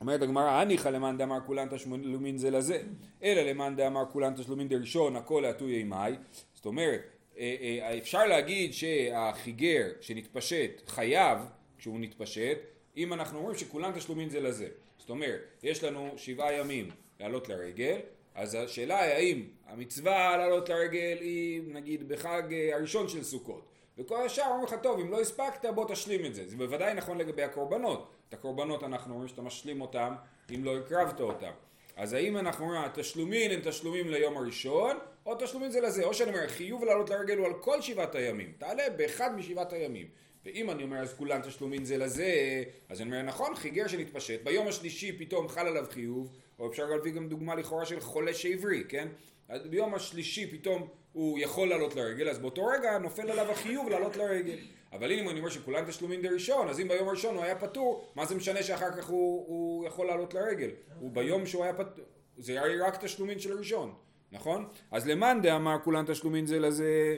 אומרת 0.00 0.22
הגמרא, 0.22 0.50
הניחא 0.50 0.88
למאן 0.88 1.16
דאמר 1.16 1.38
כולן 1.46 1.68
תשלומין 1.68 2.38
זה 2.38 2.50
לזה, 2.50 2.82
אלא 3.22 3.42
למאן 3.42 3.76
דאמר 3.76 4.04
כולן 4.12 4.34
תשלומין 4.34 4.68
דראשון, 4.68 5.16
הכל 5.16 5.40
להטויי 5.46 5.84
מאי. 5.84 6.14
זאת 6.54 6.66
אומרת, 6.66 7.00
אה, 7.38 7.56
אה, 7.60 7.98
אפשר 7.98 8.26
להגיד 8.26 8.72
שהחיגר 8.72 9.86
שנתפשט 10.00 10.82
חייב 10.86 11.38
כשהוא 11.78 12.00
נתפשט, 12.00 12.58
אם 12.96 13.12
אנחנו 13.12 13.38
אומרים 13.38 13.58
שכולן 13.58 13.92
תשלומין 13.92 14.28
זה 14.28 14.40
לזה. 14.40 14.68
זאת 15.08 15.10
אומרת, 15.10 15.40
יש 15.62 15.84
לנו 15.84 16.14
שבעה 16.16 16.52
ימים 16.52 16.90
לעלות 17.20 17.48
לרגל, 17.48 17.98
אז 18.34 18.54
השאלה 18.54 19.02
היא 19.02 19.12
האם 19.12 19.46
המצווה 19.66 20.36
לעלות 20.36 20.68
לרגל 20.68 21.18
היא 21.20 21.62
נגיד 21.66 22.08
בחג 22.08 22.42
אה, 22.52 22.74
הראשון 22.74 23.08
של 23.08 23.24
סוכות. 23.24 23.68
וכל 23.98 24.26
השאר 24.26 24.44
אומרים 24.44 24.64
לך, 24.64 24.74
טוב, 24.82 25.00
אם 25.00 25.10
לא 25.10 25.20
הספקת, 25.20 25.64
בוא 25.74 25.84
תשלים 25.88 26.24
את 26.24 26.34
זה. 26.34 26.48
זה 26.48 26.56
בוודאי 26.56 26.94
נכון 26.94 27.18
לגבי 27.18 27.42
הקורבנות. 27.42 28.10
את 28.28 28.34
הקורבנות 28.34 28.84
אנחנו 28.84 29.12
אומרים 29.12 29.28
שאתה 29.28 29.42
משלים 29.42 29.80
אותם 29.80 30.14
אם 30.54 30.64
לא 30.64 30.78
הקרבת 30.78 31.20
אותם. 31.20 31.52
אז 31.96 32.12
האם 32.12 32.36
אנחנו 32.36 32.64
אומרים, 32.64 32.82
התשלומים 32.82 33.50
הם 33.50 33.60
תשלומים 33.64 34.10
ליום 34.10 34.36
הראשון, 34.36 34.98
או 35.26 35.34
תשלומים 35.38 35.70
זה 35.70 35.80
לזה, 35.80 36.04
או 36.04 36.14
שאני 36.14 36.30
אומר, 36.30 36.48
חיוב 36.48 36.84
לעלות 36.84 37.10
לרגל 37.10 37.38
הוא 37.38 37.46
על 37.46 37.54
כל 37.60 37.80
שבעת 37.80 38.14
הימים, 38.14 38.52
תעלה 38.58 38.90
באחד 38.96 39.36
משבעת 39.36 39.72
הימים. 39.72 40.06
ואם 40.44 40.70
אני 40.70 40.82
אומר, 40.82 40.96
אז 40.96 41.14
כולם 41.14 41.40
תשלומים 41.42 41.84
זה 41.84 41.98
לזה, 41.98 42.62
אז 42.88 43.00
אני 43.00 43.10
אומר, 43.10 43.22
נכון, 43.22 43.54
חיגר 43.54 43.86
שנתפשט, 43.86 44.40
ביום 44.44 44.68
השלישי 44.68 45.18
פתאום 45.18 45.48
חל 45.48 45.66
עליו 45.66 45.84
חיוב, 45.90 46.32
או 46.58 46.70
אפשר 46.70 46.86
להביא 46.86 47.12
גם 47.12 47.28
דוגמה 47.28 47.54
לכאורה 47.54 47.86
של 47.86 48.00
חולה 48.00 48.34
שעברי, 48.34 48.84
כן? 48.88 49.08
אז 49.48 49.66
ביום 49.66 49.94
השלישי 49.94 50.50
פתאום 50.50 50.88
הוא 51.12 51.38
יכול 51.38 51.68
לעלות 51.68 51.96
לרגל, 51.96 52.28
אז 52.28 52.38
באותו 52.38 52.66
רגע 52.66 52.98
נופל 52.98 53.30
עליו 53.30 53.50
החיוב 53.50 53.88
לעלות 53.88 54.16
לרגל. 54.16 54.58
אבל 54.92 55.12
אם 55.12 55.28
אני 55.28 55.38
אומר 55.38 55.50
שכולם 55.50 55.84
תשלומים 55.84 56.22
דה 56.22 56.30
ראשון, 56.30 56.68
אז 56.68 56.80
אם 56.80 56.88
ביום 56.88 57.08
הראשון 57.08 57.34
הוא 57.34 57.44
היה 57.44 57.54
פטור, 57.54 58.08
מה 58.14 58.26
זה 58.26 58.34
משנה 58.34 58.62
שאחר 58.62 58.90
כך 58.96 59.06
הוא, 59.06 59.46
הוא 59.48 59.86
יכול 59.86 60.06
לעלות 60.06 60.34
לרגל? 60.34 60.70
הוא 61.00 61.10
ביום 61.10 61.46
שהוא 61.46 61.64
היה 61.64 61.74
פטור, 61.74 62.04
זה 62.36 62.62
היה 62.62 62.86
רק 62.86 63.04
תשלומים 63.04 63.38
של 63.38 63.58
ראשון, 63.58 63.94
נכון? 64.32 64.68
אז 64.90 65.06
למאן 65.06 65.38
דאמר 65.42 65.76
כולם 65.84 66.04
תשלומים 66.06 66.46
זה 66.46 66.58
לזה, 66.58 67.16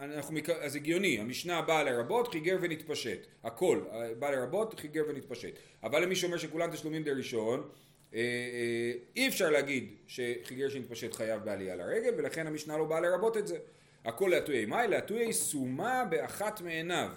אנחנו, 0.00 0.38
אז 0.60 0.76
הגיוני, 0.76 1.20
המשנה 1.20 1.62
באה 1.62 1.82
לרבות, 1.82 2.28
חיגר 2.28 2.56
ונתפשט, 2.60 3.26
הכל 3.44 3.80
אה, 3.92 4.14
בא 4.18 4.30
לרבות, 4.30 4.80
חיגר 4.80 5.02
ונתפשט. 5.08 5.54
אבל 5.82 6.02
למי 6.02 6.16
שאומר 6.16 6.36
שכולם 6.36 6.70
תשלומים 6.70 7.04
דה 7.04 7.12
ראשון, 7.12 7.68
אה, 8.14 8.18
אה, 8.18 8.92
אי 9.16 9.28
אפשר 9.28 9.50
להגיד 9.50 9.94
שחיגר 10.06 10.68
שנתפשט 10.68 11.14
חייב 11.14 11.44
בעלייה 11.44 11.76
לרגל 11.76 12.14
ולכן 12.16 12.46
המשנה 12.46 12.78
לא 12.78 12.84
באה 12.84 13.00
לרבות 13.00 13.36
את 13.36 13.46
זה. 13.46 13.58
הכל 14.04 14.28
להטויי 14.30 14.66
מאי, 14.66 14.88
להטויי 14.88 15.32
סומה 15.32 16.04
באחת 16.10 16.60
מעיניו. 16.60 17.08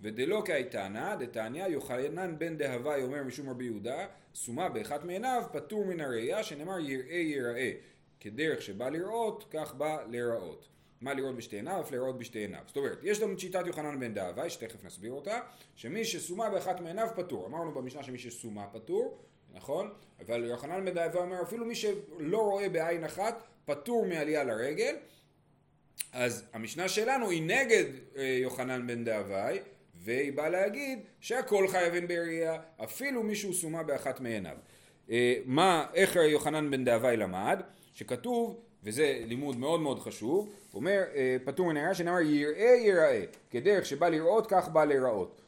ודלא 0.00 0.42
כאיתנא, 0.44 1.14
דתניא, 1.14 1.66
יוחנן 1.66 2.38
בן 2.38 2.56
דהווי 2.56 3.02
אומר 3.02 3.22
משום 3.22 3.50
רבי 3.50 3.64
יהודה, 3.64 4.06
סומה 4.34 4.68
באחת 4.68 5.04
מעיניו, 5.04 5.42
פטור 5.52 5.84
מן 5.84 6.00
הראייה, 6.00 6.42
שנאמר 6.42 6.80
יראה 6.80 7.16
יראה. 7.16 7.72
כדרך 8.22 8.62
שבא 8.62 8.88
לראות, 8.88 9.44
כך 9.50 9.74
בא 9.74 9.98
להיראות. 10.10 10.68
מה 11.00 11.14
לראות 11.14 11.36
בשתי 11.36 11.56
עיניו, 11.56 11.80
אף 11.80 11.90
להיראות 11.90 12.18
בשתי 12.18 12.38
עיניו. 12.38 12.60
זאת 12.66 12.76
אומרת, 12.76 12.98
יש 13.02 13.22
לנו 13.22 13.32
את 13.32 13.38
שיטת 13.38 13.66
יוחנן 13.66 14.00
בן 14.00 14.14
דהווי, 14.14 14.50
שתכף 14.50 14.84
נסביר 14.84 15.12
אותה, 15.12 15.40
שמי 15.76 16.04
שסומה 16.04 16.50
באחת 16.50 16.80
מעיניו 16.80 17.08
פטור. 17.16 17.46
אמרנו 17.46 17.74
במשנה 17.74 18.02
שמי 18.02 18.18
שסומה 18.18 18.66
פטור, 18.72 19.18
נכון? 19.54 19.92
אבל 20.26 20.44
יוחנן 20.44 20.84
בן 20.84 20.94
דהווי 20.94 21.20
אומר, 21.20 21.42
אפילו 21.42 21.66
מי 21.66 21.74
שלא 21.74 22.38
רואה 22.38 22.68
בעין 22.68 23.04
אחת, 23.04 23.42
פטור 23.64 24.06
מעלייה 24.06 24.44
לרגל. 24.44 24.96
אז 26.12 26.44
המשנה 26.52 26.88
שלנו 26.88 27.30
היא 27.30 27.42
נגד 27.42 27.84
אה, 28.16 28.38
יוחנן 28.42 28.86
בן 28.86 29.04
דהווי, 29.04 29.58
והיא 29.94 30.32
באה 30.32 30.48
להגיד 30.48 30.98
שהכל 31.20 31.68
חייבים 31.68 32.08
בראייה, 32.08 32.60
אפילו 32.84 33.22
מישהו 33.22 33.54
סומה 33.54 33.82
באחת 33.82 34.20
מעיניו. 34.20 34.56
אה, 35.10 35.36
מה, 35.44 35.86
איך 35.94 36.16
יוחנן 36.16 36.70
בן 36.70 36.84
דהווי 36.84 37.16
למד? 37.16 37.62
שכתוב, 37.92 38.60
וזה 38.84 39.22
לימוד 39.26 39.56
מאוד 39.56 39.80
מאוד 39.80 39.98
חשוב, 39.98 40.52
אומר, 40.74 41.02
אה, 41.14 41.36
פטור 41.44 41.66
מן 41.66 41.76
הראייה 41.76 41.94
שנאמר 41.94 42.20
יראה 42.20 42.76
יראה, 42.84 43.24
כדרך 43.50 43.86
שבא 43.86 44.08
לראות 44.08 44.46
כך 44.46 44.68
בא 44.68 44.84
להיראות. 44.84 45.42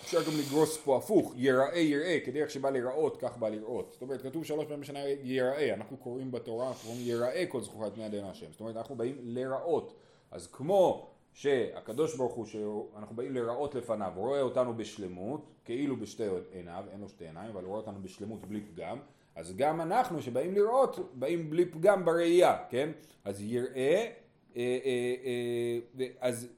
אפשר 0.00 0.22
גם 0.22 0.38
לגרוס 0.38 0.76
פה 0.76 0.96
הפוך, 0.96 1.34
יראה 1.36 1.78
יראה, 1.78 2.18
כדרך 2.24 2.50
שבא 2.50 2.70
לראות, 2.70 3.16
כך 3.20 3.36
בא 3.36 3.48
לראות. 3.48 3.90
זאת 3.92 4.02
אומרת, 4.02 4.22
כתוב 4.22 4.44
שלוש 4.44 4.64
פעמים 4.64 4.80
בשנה 4.80 4.98
יראה, 5.22 5.74
אנחנו 5.74 5.96
קוראים 5.96 6.30
בתורה, 6.30 6.68
אנחנו 6.68 6.88
קוראים 6.88 7.06
יראה 7.06 7.44
כל 7.48 7.60
זכורת 7.60 7.94
בני 7.94 8.06
אדם 8.06 8.24
השם. 8.24 8.46
זאת 8.52 8.60
אומרת, 8.60 8.76
אנחנו 8.76 8.96
באים 8.96 9.16
לראות. 9.22 9.94
אז 10.30 10.46
כמו 10.46 11.10
שהקדוש 11.32 12.16
ברוך 12.16 12.32
הוא, 12.34 12.46
שאנחנו 12.46 13.16
באים 13.16 13.34
לראות 13.34 13.74
לפניו, 13.74 14.12
הוא 14.14 14.26
רואה 14.26 14.40
אותנו 14.40 14.76
בשלמות, 14.76 15.50
כאילו 15.64 15.96
בשתי 15.96 16.24
עיניו, 16.50 16.84
אין 16.92 17.00
לו 17.00 17.08
שתי 17.08 17.24
עיניים, 17.24 17.50
אבל 17.50 17.62
הוא 17.62 17.68
רואה 17.68 17.80
אותנו 17.80 18.02
בשלמות 18.02 18.40
בלי 18.46 18.60
פגם, 18.60 18.98
אז 19.34 19.56
גם 19.56 19.80
אנחנו 19.80 20.22
שבאים 20.22 20.54
לראות, 20.54 21.14
באים 21.14 21.50
בלי 21.50 21.66
פגם 21.66 22.04
בראייה, 22.04 22.64
כן? 22.70 22.90
אז 23.24 23.42
יראה, 23.42 24.12
אה, 24.56 24.78
אה, 24.84 25.14
אה, 26.00 26.06
אז 26.20 26.48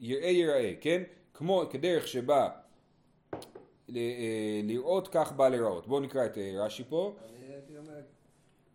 יראה 0.00 0.28
יראה, 0.30 0.74
כן? 0.80 1.02
כמו 1.34 1.64
כדרך 1.70 2.08
שבה 2.08 2.48
אה, 3.96 4.60
לראות 4.64 5.08
כך 5.08 5.32
בא 5.32 5.48
לראות. 5.48 5.86
בואו 5.86 6.00
נקרא 6.00 6.26
את 6.26 6.38
אה, 6.38 6.52
רש"י 6.56 6.84
פה. 6.88 7.16
אני 7.28 7.54
הייתי 7.54 7.78
אומר 7.78 8.00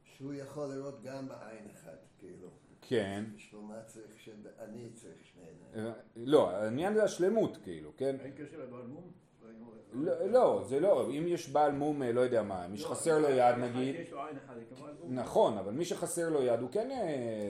שהוא 0.04 0.34
יכול 0.34 0.68
לראות 0.68 1.04
גם 1.04 1.28
בעין 1.28 1.68
אחת, 1.74 2.06
כאילו. 2.20 2.48
כן. 2.82 3.24
בשביל 3.36 3.62
מה 3.62 3.82
צריך 3.86 4.20
שאני 4.20 4.90
צריך 4.94 5.16
שני 5.24 5.44
עיניים? 5.44 5.94
אה, 5.94 6.02
לא, 6.16 6.50
העניין 6.50 6.94
זה 6.94 7.04
השלמות, 7.04 7.58
כאילו, 7.64 7.92
כן? 7.98 8.16
אין 8.20 8.32
קשר 8.32 8.60
לבעל 8.60 8.88
מום? 8.88 9.12
לא, 9.94 10.28
לא, 10.28 10.64
זה 10.66 10.80
לא, 10.80 11.10
אם 11.10 11.24
יש 11.28 11.50
בעל 11.50 11.72
מום, 11.72 12.04
לא 12.04 12.22
יודע 12.22 12.44
מה, 12.44 12.68
מי 12.68 12.78
שחסר 12.78 13.20
לו 13.20 13.30
יד 13.30 13.56
נגיד. 13.56 13.96
נכון, 15.10 15.58
אבל 15.58 15.74
מי 15.74 15.86
שחסר 15.86 16.30
לו 16.30 16.44
יד 16.44 16.60
הוא 16.60 16.70
כן 16.72 16.90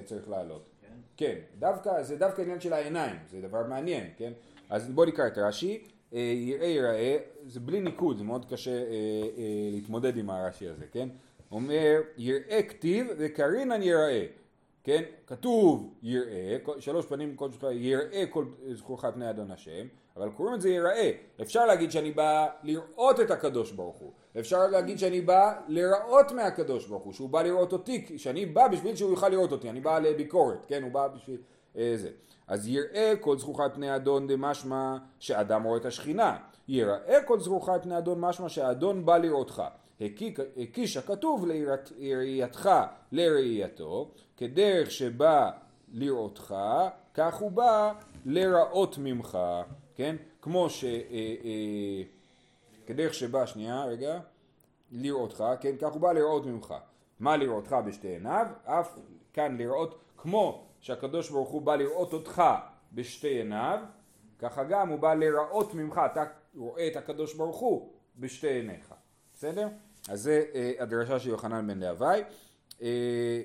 צריך 0.06 0.30
לעלות. 0.30 0.70
כן. 0.82 0.88
כן, 1.18 1.36
דווקא, 1.60 2.04
זה 2.04 2.18
דווקא 2.18 2.42
עניין 2.42 2.62
של 2.62 2.74
העיניים, 2.74 3.16
זה 3.30 3.42
דבר 3.42 3.64
מעניין, 3.64 4.10
כן? 4.18 4.34
אז 4.70 4.90
בואו 4.90 5.08
נקרא 5.08 5.28
את 5.28 5.38
רש"י. 5.38 5.84
אה, 6.14 6.20
יראה 6.20 6.68
יראה, 6.68 7.18
זה 7.46 7.60
בלי 7.60 7.82
ניקוד, 7.82 8.18
זה 8.18 8.24
מאוד 8.24 8.46
קשה 8.50 8.72
אה, 8.72 8.82
אה, 8.82 9.70
להתמודד 9.72 10.18
עם 10.18 10.30
הרש"י 10.30 10.68
הזה, 10.68 10.86
כן? 10.92 11.10
אומר 11.52 12.02
יראה 12.18 12.64
כתיב 12.64 13.08
וקרינן 13.18 13.84
יראה, 13.84 14.26
כן? 14.88 15.04
כתוב 15.28 15.94
יראה, 16.04 16.58
שלוש 16.80 17.06
פנים 17.06 17.36
כל 17.36 17.52
שלושה, 17.52 17.72
יראה 17.72 18.24
כל 18.30 18.46
זכורך 18.74 19.06
פני 19.06 19.30
אדון 19.30 19.52
השם, 19.52 19.88
אבל 20.18 20.30
קוראים 20.30 20.56
את 20.56 20.62
זה 20.62 20.70
יראה. 20.70 21.12
אפשר 21.42 21.66
להגיד 21.66 21.92
שאני 21.92 22.12
בא 22.12 22.48
לראות 22.64 23.20
את 23.20 23.32
הקדוש 23.32 23.72
ברוך 23.72 23.98
הוא, 23.98 24.12
אפשר 24.40 24.68
להגיד 24.68 25.00
שאני 25.00 25.22
בא 25.22 25.54
לראות 25.68 26.32
מהקדוש 26.32 26.88
ברוך 26.88 27.04
הוא, 27.04 27.14
שהוא 27.14 27.30
בא 27.30 27.42
לראות 27.42 27.74
אותי, 27.74 28.18
שאני 28.18 28.46
בא 28.46 28.68
בשביל 28.68 28.96
שהוא 28.96 29.10
יוכל 29.12 29.30
לראות 29.30 29.52
אותי, 29.52 29.70
אני 29.70 29.82
בא 29.82 30.00
לביקורת, 30.00 30.66
כן? 30.68 30.84
הוא 30.84 30.92
בא 30.92 31.08
בשביל 31.08 31.38
אה, 31.78 31.94
זה. 31.96 32.10
אז 32.48 32.68
יראה 32.68 33.14
כל 33.22 33.38
זכוכת 33.38 33.72
פני 33.74 33.96
אדון 33.96 34.28
דמשמע 34.28 34.98
שאדם 35.20 35.64
רואה 35.64 35.78
את 35.78 35.86
השכינה. 35.86 36.38
יראה 36.68 37.24
כל 37.26 37.40
זכוכת 37.40 37.80
פני 37.84 37.98
אדון 37.98 38.20
משמע 38.20 38.50
שהאדון 38.50 39.06
בא 39.06 39.18
לראותך. 39.18 39.64
הקיש 40.02 40.98
הכתוב 40.98 41.46
לראייתך 42.00 42.70
לראייתו, 43.12 44.12
כדרך 44.38 44.92
שבא 44.92 45.50
לראותך, 45.94 46.56
כך 47.14 47.36
הוא 47.36 47.52
בא 47.52 47.94
לראות 48.26 48.98
ממך, 48.98 49.38
כן? 49.96 50.16
כמו 50.42 50.70
ש... 50.70 50.84
אה, 50.84 50.90
אה, 51.44 52.04
כדרך 52.86 53.14
שבא, 53.14 53.46
שנייה, 53.46 53.86
רגע, 53.86 54.20
לראותך, 54.92 55.44
כן? 55.62 55.76
כך 55.82 55.94
הוא 55.94 56.02
בא 56.02 56.12
לראות 56.12 56.46
ממך. 56.46 56.74
מה 57.20 57.38
לראותך 57.38 57.76
בשתי 57.86 58.08
עיניו? 58.08 58.48
אף 58.64 58.98
כאן 59.34 59.58
לראות 59.58 60.00
כמו 60.18 60.64
שהקדוש 60.80 61.30
ברוך 61.30 61.50
הוא 61.50 61.62
בא 61.62 61.76
לראות 61.76 62.14
אותך 62.14 62.44
בשתי 62.94 63.28
עיניו, 63.28 63.80
ככה 64.40 64.64
גם 64.64 64.90
הוא 64.90 65.00
בא 65.00 65.14
לראות 65.14 65.74
ממך, 65.74 66.02
אתה 66.12 66.24
רואה 66.56 66.88
את 66.88 66.96
הקדוש 66.96 67.34
ברוך 67.34 67.58
הוא 67.58 67.94
בשתי 68.18 68.48
עיניך, 68.48 68.94
בסדר? 69.34 69.68
אז 70.08 70.22
זה 70.22 70.44
אה, 70.56 70.72
הדרשה 70.80 71.20
של 71.20 71.30
יוחנן 71.30 71.68
בן 71.68 71.80
להווי. 71.80 72.22
אה, 72.82 73.42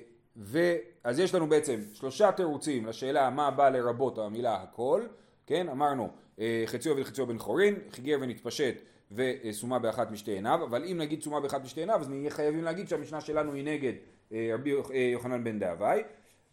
אז 1.03 1.19
יש 1.19 1.35
לנו 1.35 1.47
בעצם 1.47 1.79
שלושה 1.93 2.31
תירוצים 2.31 2.85
לשאלה 2.85 3.29
מה 3.29 3.51
בא 3.51 3.69
לרבות 3.69 4.17
המילה 4.17 4.55
הכל, 4.55 5.01
כן? 5.47 5.69
אמרנו 5.69 6.09
אה, 6.39 6.63
חציו 6.65 6.95
וחציו 6.97 7.27
בן 7.27 7.37
חורין, 7.37 7.75
חיגר 7.91 8.17
ונתפשט 8.21 8.75
וסומה 9.11 9.79
באחת 9.79 10.11
משתי 10.11 10.31
עיניו, 10.31 10.59
אבל 10.63 10.83
אם 10.85 10.97
נגיד 10.97 11.21
סומה 11.21 11.39
באחת 11.39 11.63
משתי 11.63 11.79
עיניו 11.79 11.99
אז 11.99 12.09
נהיה 12.09 12.29
חייבים 12.29 12.63
להגיד 12.63 12.87
שהמשנה 12.87 13.21
שלנו 13.21 13.53
היא 13.53 13.63
נגד 13.63 13.93
אה, 14.31 14.51
רבי 14.53 14.73
אה, 14.93 14.99
יוחנן 14.99 15.43
בן 15.43 15.59
דאביי, 15.59 16.03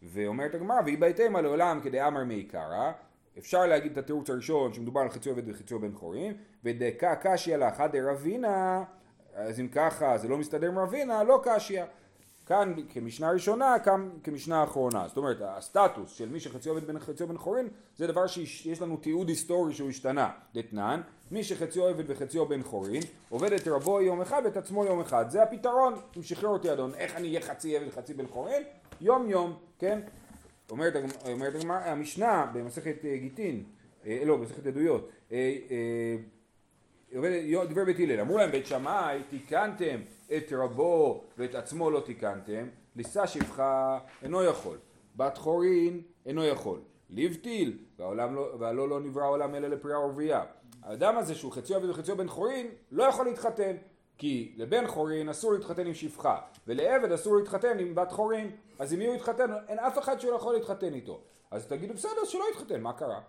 ואומרת 0.03 0.55
הגמרא 0.55 0.81
והיא 0.85 0.99
בהתאמה 0.99 1.41
לעולם 1.41 1.81
כדאמר 1.83 2.25
מעיקרא, 2.25 2.93
אפשר 3.39 3.67
להגיד 3.67 3.93
את 3.93 3.99
התירוץ 3.99 4.31
הראשון 4.31 4.73
שמדובר 4.73 5.01
על 5.01 5.11
חצי 5.11 5.29
עובד 5.29 5.49
וחצי 5.49 5.79
בן 5.79 5.95
חורין, 5.95 6.35
ודקה 6.65 7.15
קשיא 7.17 7.57
לאחד 7.57 7.97
דרבינה, 7.97 8.85
אז 9.35 9.61
אם 9.61 9.69
ככה 9.69 10.19
זה 10.19 10.29
לא 10.29 10.39
מסתדר 10.39 10.69
עם 10.69 10.79
רבינה, 10.79 11.25
לא 11.25 11.41
קשיא. 11.45 11.83
כאן 12.51 12.75
כמשנה 12.89 13.31
ראשונה, 13.31 13.79
כאן 13.85 14.09
כמשנה 14.25 14.65
אחרונה. 14.65 15.09
זאת 15.09 15.17
אומרת, 15.17 15.37
הסטטוס 15.41 16.13
של 16.13 16.29
מי 16.29 16.41
שחצי 16.41 16.69
עובד 16.69 16.87
בן 16.87 16.99
חצי 16.99 17.27
בן 17.27 17.39
חורין, 17.39 17.69
זה 17.97 18.07
דבר 18.07 18.27
שיש 18.27 18.83
לנו 18.83 18.97
תיעוד 18.97 19.29
היסטורי 19.29 19.75
שהוא 19.75 19.89
השתנה. 19.89 20.31
דתנן, 20.55 21.01
מי 21.31 21.45
שחציו 21.45 21.85
עובד 21.85 22.05
וחציו 22.07 22.47
בן 22.47 22.63
חורין, 22.63 23.03
עובד 23.29 23.53
את 23.53 23.69
רבו 23.69 24.01
יום 24.01 24.21
אחד 24.21 24.43
ואת 24.45 24.57
עצמו 24.57 24.85
יום 24.85 25.01
אחד. 25.01 25.31
זה 25.31 25.43
הפתרון. 25.43 25.95
אם 26.17 26.23
שחרר 26.23 26.49
אותי 26.49 26.73
אדון, 26.73 26.95
איך 26.95 27.17
אני 27.17 27.29
אהיה 27.29 27.41
חצי 27.41 27.77
עבד 27.77 27.89
וחצי 27.89 28.15
בן 28.15 28.27
חורין? 28.27 28.63
יום 29.01 29.31
יום, 29.31 29.55
כן? 29.79 30.01
אומרת, 30.71 30.93
אומרת 31.25 31.53
המשנה 31.69 32.51
במסכת 32.55 33.05
אה, 33.05 33.17
גיטין, 33.17 33.65
אה, 34.07 34.23
לא, 34.25 34.37
במסכת 34.37 34.67
עדויות, 34.67 35.11
דברי 37.69 37.85
בית 37.85 37.99
הלל, 37.99 38.21
אמרו 38.21 38.39
להם 38.39 38.51
בית 38.51 38.67
שמאי 38.67 39.23
תיקנתם 39.31 40.01
את 40.37 40.53
רבו 40.53 41.25
ואת 41.39 41.55
עצמו 41.55 41.91
לא 41.91 42.01
תיקנתם, 42.01 42.69
לישא 42.97 43.27
שפחה 43.27 43.99
אינו 44.23 44.43
יכול, 44.43 44.79
בת 45.17 45.39
חורין 45.39 46.03
אינו 46.27 46.45
יכול, 46.45 46.81
לבטיל 47.11 47.79
לא, 47.99 48.57
והלא 48.59 48.89
לא 48.89 49.01
נברא 49.01 49.23
העולם 49.23 49.55
אלא 49.55 49.69
לפריאה 49.69 50.01
ורבייה. 50.01 50.45
האדם 50.83 51.17
הזה 51.17 51.35
שהוא 51.35 51.53
חציו 51.53 51.77
עבד 51.77 51.91
וחציו 51.91 52.17
בן 52.17 52.29
חורין 52.29 52.67
לא 52.93 53.05
יכול 53.05 53.27
להתחתן 53.27 53.77
כי 54.19 54.55
לבן 54.57 54.87
חורין 54.87 55.29
אסור 55.29 55.53
להתחתן 55.53 55.87
עם 55.87 55.95
שפחה 55.95 56.39
ולעבד 56.67 57.13
אסור 57.13 57.37
להתחתן 57.37 57.79
עם 57.79 57.95
בת 57.95 58.13
חורין 58.13 58.51
אז 58.79 58.93
עם 58.93 58.99
מי 58.99 59.07
הוא 59.07 59.15
יתחתן? 59.15 59.51
אין 59.69 59.79
אף 59.79 59.99
אחד 59.99 60.21
שלא 60.21 60.37
יכול 60.37 60.55
להתחתן 60.55 60.95
איתו 60.95 61.21
אז 61.51 61.67
תגידו 61.67 61.95
בסדר 61.95 62.25
שלא 62.25 62.45
יתחתן 62.53 62.81
מה 62.81 62.93
קרה? 62.93 63.21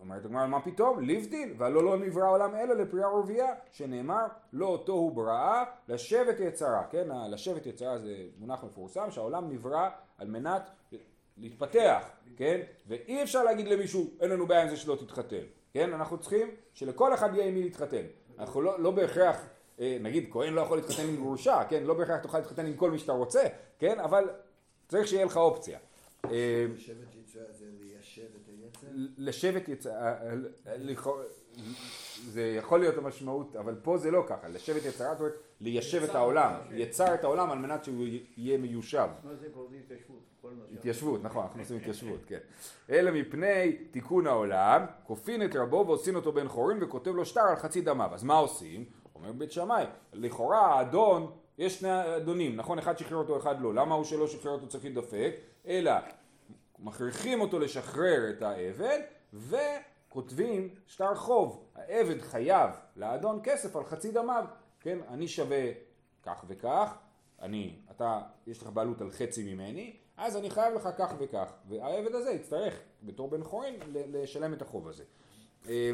אומרת 0.00 0.24
הגמרא 0.24 0.46
מה 0.46 0.60
פתאום? 0.60 1.00
לבדיל 1.00 1.54
והלא 1.58 1.84
לא 1.84 1.96
נברא 1.96 2.24
העולם 2.24 2.54
אלא 2.54 2.74
לפריאה 2.74 3.14
ורבייה 3.14 3.54
שנאמר 3.70 4.26
לא 4.52 4.66
אותו 4.66 4.92
הוא 4.92 5.12
בראה 5.12 5.64
לשבת 5.88 6.40
יצרה 6.40 6.84
כן? 6.90 7.08
לשבת 7.30 7.66
יצרה 7.66 7.98
זה 7.98 8.26
מונח 8.38 8.64
מפורסם 8.64 9.10
שהעולם 9.10 9.52
נברא 9.52 9.88
על 10.18 10.28
מנת 10.28 10.70
להתפתח 11.36 12.10
כן? 12.36 12.60
ואי 12.86 13.22
אפשר 13.22 13.44
להגיד 13.44 13.68
למישהו 13.68 14.10
אין 14.20 14.30
לנו 14.30 14.46
בעיה 14.46 14.62
עם 14.62 14.68
זה 14.68 14.76
שלא 14.76 14.96
תתחתן 14.96 15.44
כן? 15.72 15.92
אנחנו 15.92 16.18
צריכים 16.18 16.50
שלכל 16.74 17.14
אחד 17.14 17.34
יהיה 17.34 17.46
עם 17.46 17.54
מי 17.54 17.62
להתחתן. 17.62 18.02
אנחנו 18.38 18.62
לא, 18.62 18.80
לא 18.80 18.90
בהכרח 18.90 19.48
אה, 19.80 19.98
נגיד 20.00 20.28
כהן 20.30 20.52
לא 20.52 20.60
יכול 20.60 20.78
להתחתן 20.78 21.02
עם 21.08 21.16
גרושה 21.16 21.62
כן? 21.68 21.82
לא 21.84 21.94
בהכרח 21.94 22.22
תוכל 22.22 22.38
להתחתן 22.38 22.66
עם 22.66 22.76
כל 22.76 22.90
מי 22.90 22.98
שאתה 22.98 23.12
רוצה 23.12 23.42
כן? 23.78 24.00
אבל 24.00 24.28
צריך 24.88 25.08
שיהיה 25.08 25.24
לך 25.24 25.36
אופציה. 25.36 25.78
אה, 26.24 26.66
שבט 26.76 27.14
יצרה 27.14 27.42
זה 27.52 27.66
ליישב 27.80 28.22
את 28.42 28.48
היצר? 28.86 29.12
לשבת 29.18 29.68
יצ... 29.68 29.86
זה 32.24 32.42
יכול 32.58 32.80
להיות 32.80 32.98
המשמעות, 32.98 33.56
אבל 33.56 33.74
פה 33.82 33.98
זה 33.98 34.10
לא 34.10 34.24
ככה, 34.26 34.48
לשבת 34.48 34.84
יצרה, 34.84 35.12
זאת 35.12 35.20
אומרת 35.20 35.34
ליישב 35.60 36.02
את 36.02 36.14
העולם, 36.14 36.52
אותה. 36.64 36.76
יצר 36.76 37.14
את 37.14 37.24
העולם 37.24 37.50
על 37.50 37.58
מנת 37.58 37.84
שהוא 37.84 38.06
יהיה 38.36 38.58
מיושב. 38.58 39.08
מה 39.24 39.34
זה 39.34 39.46
התיישבות? 39.84 40.20
התיישבות, 40.74 41.22
נכון, 41.22 41.42
אנחנו 41.42 41.60
עושים 41.60 41.76
התיישבות, 41.76 42.20
כן. 42.26 42.38
אלא 42.90 43.10
מפני 43.10 43.76
תיקון 43.90 44.26
העולם, 44.26 44.84
כופין 45.04 45.44
את 45.44 45.56
רבו 45.56 45.84
ועושים 45.86 46.16
אותו 46.16 46.32
בן 46.32 46.48
חורין 46.48 46.82
וכותב 46.82 47.10
לו 47.10 47.24
שטר 47.24 47.40
על 47.40 47.56
חצי 47.56 47.80
דמיו. 47.80 48.10
אז 48.14 48.24
מה 48.24 48.34
עושים? 48.34 48.84
אומר 49.14 49.32
בית 49.32 49.52
שמאי, 49.52 49.84
לכאורה 50.12 50.58
האדון, 50.58 51.30
יש 51.58 51.78
שני 51.80 52.16
אדונים, 52.16 52.56
נכון? 52.56 52.78
אחד 52.78 52.98
שחרר 52.98 53.18
אותו, 53.18 53.36
אחד 53.36 53.60
לא. 53.60 53.74
למה 53.74 53.94
הוא 53.94 54.04
שלא 54.04 54.26
שחרר 54.26 54.52
אותו 54.52 54.68
צריך 54.68 54.84
להידפק? 54.84 55.34
אלא 55.66 55.92
מכריחים 56.84 57.40
אותו 57.40 57.58
לשחרר 57.58 58.30
את 58.30 58.42
העבד 58.42 58.98
וכותבים 59.32 60.68
שטר 60.86 61.14
חוב. 61.14 61.64
העבד 61.74 62.20
חייב 62.20 62.70
לאדון 62.96 63.40
כסף 63.42 63.76
על 63.76 63.84
חצי 63.84 64.12
דמיו. 64.12 64.44
כן, 64.80 64.98
אני 65.08 65.28
שווה 65.28 65.70
כך 66.22 66.44
וכך, 66.48 66.96
אני, 67.42 67.76
אתה, 67.90 68.20
יש 68.46 68.62
לך 68.62 68.68
בעלות 68.68 69.00
על 69.00 69.10
חצי 69.10 69.54
ממני, 69.54 69.96
אז 70.16 70.36
אני 70.36 70.50
חייב 70.50 70.74
לך 70.74 70.88
כך 70.98 71.14
וכך, 71.18 71.52
והעבד 71.68 72.14
הזה 72.14 72.30
יצטרך 72.30 72.80
בתור 73.02 73.30
בן 73.30 73.44
חורין 73.44 73.74
לשלם 73.92 74.52
את 74.52 74.62
החוב 74.62 74.88
הזה. 74.88 75.04
ו- 75.66 75.90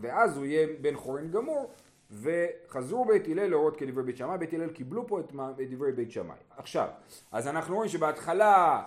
ואז 0.00 0.36
הוא 0.36 0.44
יהיה 0.44 0.66
בן 0.80 0.96
חורין 0.96 1.30
גמור, 1.30 1.70
וחזרו 2.10 3.04
בית 3.04 3.28
הלל 3.28 3.46
להורות 3.46 3.76
כדברי 3.76 4.02
בית 4.02 4.16
שמאי, 4.16 4.38
בית 4.38 4.52
הלל 4.52 4.70
קיבלו 4.70 5.06
פה 5.06 5.20
את 5.20 5.32
את 5.60 5.70
דברי 5.70 5.92
בית 5.92 6.10
שמאי. 6.10 6.36
עכשיו, 6.56 6.88
אז 7.32 7.48
אנחנו 7.48 7.74
רואים 7.74 7.90
שבהתחלה 7.90 8.82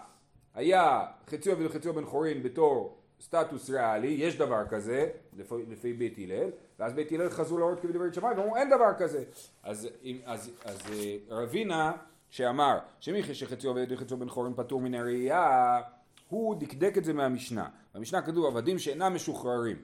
היה 0.56 1.00
חציו 1.28 1.54
עבד 1.54 1.66
וחציו 1.66 1.94
בן 1.94 2.06
חורין 2.06 2.44
בתור 2.44 2.98
סטטוס 3.22 3.70
ריאלי, 3.70 4.08
יש 4.08 4.38
דבר 4.38 4.66
כזה, 4.70 5.10
לפי, 5.38 5.56
לפי 5.70 5.94
בית 5.94 6.18
הלל, 6.18 6.50
ואז 6.80 6.94
בית 6.94 7.12
הלל 7.12 7.30
חזרו 7.30 7.58
להורות 7.58 7.80
כדברי 7.80 8.00
בית 8.00 8.14
שמאי 8.14 8.34
ואמרו 8.38 8.56
אין 8.58 8.70
דבר 8.70 8.94
כזה. 8.98 9.24
אז, 9.64 9.88
אם- 10.04 10.20
אז, 10.26 10.52
אז 10.66 10.80
אה, 10.94 11.16
רבינה 11.30 11.92
שאמר 12.30 12.78
שמי 13.00 13.24
שחציו 13.24 13.72
עבד 13.72 13.92
וחציו 13.92 14.18
בן 14.18 14.30
חורין 14.30 14.54
פטור 14.56 14.82
מן 14.82 14.94
הראייה, 14.94 15.80
הוא 16.30 16.56
דקדק 16.56 16.98
את 16.98 17.04
זה 17.04 17.14
מהמשנה. 17.14 17.66
במשנה 17.96 18.22
כתוב 18.22 18.46
עבדים 18.46 18.80
שאינם 18.80 19.14
משוחררים. 19.16 19.78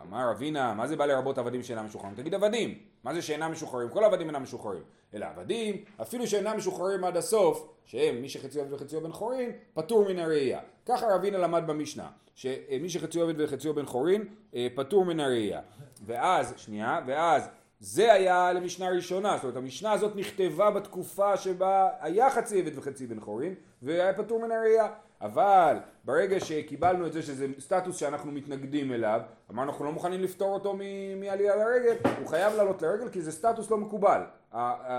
אמר 0.00 0.30
אבינה, 0.30 0.74
מה 0.74 0.86
זה 0.86 0.96
בא 0.96 1.06
לרבות 1.06 1.38
עבדים 1.38 1.62
שאינם 1.62 1.86
משוחררים? 1.86 2.14
תגיד 2.14 2.34
עבדים, 2.34 2.78
מה 3.04 3.14
זה 3.14 3.22
שאינם 3.22 3.52
משוחררים? 3.52 3.88
כל 3.88 4.04
העבדים 4.04 4.26
אינם 4.26 4.42
משוחררים. 4.42 4.82
אלא 5.14 5.26
עבדים, 5.26 5.84
אפילו 6.02 6.26
שאינם 6.26 6.56
משוחררים 6.56 7.04
עד 7.04 7.16
הסוף, 7.16 7.68
שהם 7.84 8.22
מי 8.22 8.28
שחציו 8.28 8.62
עבד 8.62 8.72
וחציו 8.72 9.00
בן 9.00 9.12
חורין, 9.12 9.50
פטור 9.74 10.08
מן 10.08 10.18
הראייה. 10.18 10.60
ככה 10.86 11.06
רבינה 11.14 11.38
למד 11.38 11.62
במשנה, 11.66 12.08
שמי 12.34 12.88
שחציו 12.88 13.22
עבד 13.22 13.40
וחציו 13.40 13.74
בן 13.74 13.86
חורין, 13.86 14.24
אה, 14.54 14.66
פטור 14.74 15.04
מן 15.04 15.20
הראייה. 15.20 15.60
ואז, 16.06 16.54
שנייה, 16.56 17.00
ואז 17.06 17.48
זה 17.80 18.12
היה 18.12 18.52
למשנה 18.52 18.90
ראשונה, 18.90 19.34
זאת 19.36 19.44
אומרת 19.44 19.56
המשנה 19.56 19.92
הזאת 19.92 20.16
נכתבה 20.16 20.70
בתקופה 20.70 21.36
שבה 21.36 21.88
היה 22.00 22.30
חצי 22.30 22.60
עבד 22.60 22.78
וחצי 22.78 23.06
בן 23.06 23.20
חורין 23.20 23.54
והיה 23.82 24.12
פטור 24.12 24.40
מן 24.40 24.52
הראייה 24.52 24.88
אבל 25.22 25.76
ברגע 26.04 26.40
שקיבלנו 26.40 27.06
את 27.06 27.12
זה 27.12 27.22
שזה 27.22 27.46
סטטוס 27.58 27.96
שאנחנו 27.96 28.32
מתנגדים 28.32 28.92
אליו 28.92 29.20
אמרנו 29.50 29.70
אנחנו 29.70 29.84
לא 29.84 29.92
מוכנים 29.92 30.20
לפטור 30.20 30.54
אותו 30.54 30.76
מעלייה 31.16 31.56
לרגל. 31.56 31.96
הוא 32.18 32.26
חייב 32.26 32.54
לעלות 32.54 32.82
לרגל 32.82 33.08
כי 33.08 33.22
זה 33.22 33.32
סטטוס 33.32 33.70
לא 33.70 33.78
מקובל 33.78 34.22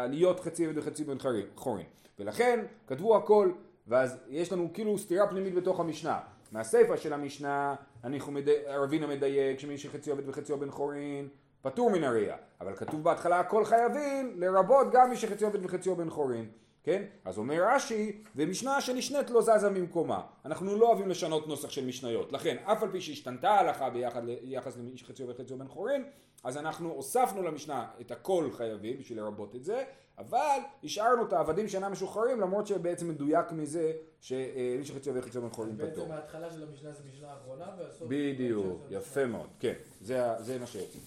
להיות 0.10 0.40
חצי 0.40 0.66
עבד 0.66 0.78
וחצי 0.78 1.04
בן 1.04 1.18
חורין. 1.56 1.86
ולכן 2.20 2.66
כתבו 2.88 3.18
הכל 3.18 3.52
ואז 3.88 4.18
יש 4.28 4.52
לנו 4.54 4.70
כאילו 4.74 4.98
סתירה 4.98 5.28
פנימית 5.28 5.56
בתוך 5.56 5.80
המשנה. 5.80 6.20
מהסיפא 6.52 6.98
של 6.98 7.14
המשנה 7.14 7.76
אנחנו 8.04 8.34
רבינה 8.68 9.08
מדייק 9.08 9.60
שמי 9.60 9.78
שחציו 9.78 10.14
עבד 10.14 10.30
וחציו 10.30 10.58
בן 10.58 10.72
חורין 10.72 11.28
פטור 11.62 11.90
מן 11.90 12.04
הראייה, 12.04 12.36
אבל 12.62 12.76
כתוב 12.76 13.04
בהתחלה 13.04 13.40
הכל 13.40 13.66
חייבים, 13.66 14.34
לרבות 14.38 14.88
גם 14.92 15.10
מי 15.10 15.16
שחציו 15.16 15.48
עבד 15.48 15.66
וחציו 15.66 15.96
בן 15.96 16.10
חורין, 16.10 16.46
כן? 16.84 17.04
אז 17.26 17.38
אומר 17.38 17.64
רש"י, 17.68 18.24
ומשנה 18.36 18.82
שנשנית 18.82 19.30
לא 19.30 19.42
זזה 19.42 19.70
ממקומה. 19.70 20.22
אנחנו 20.46 20.78
לא 20.78 20.88
אוהבים 20.88 21.10
לשנות 21.10 21.48
נוסח 21.48 21.70
של 21.70 21.86
משניות, 21.86 22.32
לכן 22.32 22.58
אף 22.64 22.84
על 22.84 22.92
פי 22.92 23.02
שהשתנתה 23.02 23.50
ההלכה 23.50 23.90
ביחד, 23.90 24.26
ביחס 24.26 24.78
למי 24.78 24.98
שחציו 24.98 25.28
וחציו 25.28 25.58
בן 25.58 25.68
חורין, 25.68 26.06
אז 26.44 26.58
אנחנו 26.58 26.90
הוספנו 26.90 27.44
למשנה 27.44 27.88
את 28.02 28.12
הכל 28.12 28.50
חייבים 28.52 28.98
בשביל 29.00 29.18
לרבות 29.18 29.56
את 29.56 29.64
זה, 29.64 29.84
אבל 30.18 30.60
השארנו 30.84 31.26
את 31.26 31.34
העבדים 31.34 31.68
שאינם 31.68 31.92
משוחררים 31.92 32.42
למרות 32.42 32.68
שבעצם 32.68 33.10
מדויק 33.10 33.52
מזה 33.52 33.92
שמי 34.22 34.86
שחציו 34.86 35.16
וחציו 35.16 35.42
בן 35.42 35.50
חורין 35.50 35.76
פטור. 35.78 35.88
בעצם 35.88 36.12
ההתחלה 36.12 36.52
של 36.52 36.64
המשנה 36.64 36.92
זה 36.92 37.04
משנה 37.10 37.32
האחרונה, 37.32 37.66
והסוף... 37.78 38.08
בדיוק, 38.08 38.82
יפה. 38.90 39.26
מאוד, 39.26 39.50
כן, 39.60 39.74
זה, 40.02 40.58
מה 40.60 40.66
שיוצא. 40.68 41.00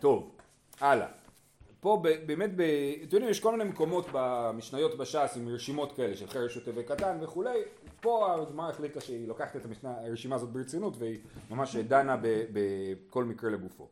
טוב, 0.00 0.30
הלאה. 0.80 1.21
פה 1.82 2.02
באמת, 2.26 2.50
אתם 2.50 2.60
יודעים, 3.02 3.28
יש 3.28 3.40
כל 3.40 3.52
מיני 3.56 3.70
מקומות 3.70 4.06
במשניות 4.12 4.98
בש"ס 4.98 5.36
עם 5.36 5.48
רשימות 5.48 5.92
כאלה 5.92 6.16
של 6.16 6.26
חרש 6.26 6.54
שוטה 6.54 6.70
וקטן 6.74 7.18
וכולי, 7.20 7.58
פה 8.00 8.34
הגמרא 8.34 8.68
החליטה 8.68 9.00
שהיא 9.00 9.28
לוקחת 9.28 9.56
את 9.56 9.64
המשנה, 9.64 9.94
הרשימה 10.06 10.36
הזאת 10.36 10.48
ברצינות 10.48 10.94
והיא 10.98 11.18
ממש 11.50 11.76
דנה 11.76 12.16
בכל 12.52 13.24
מקרה 13.24 13.50
לגופו. 13.50 13.88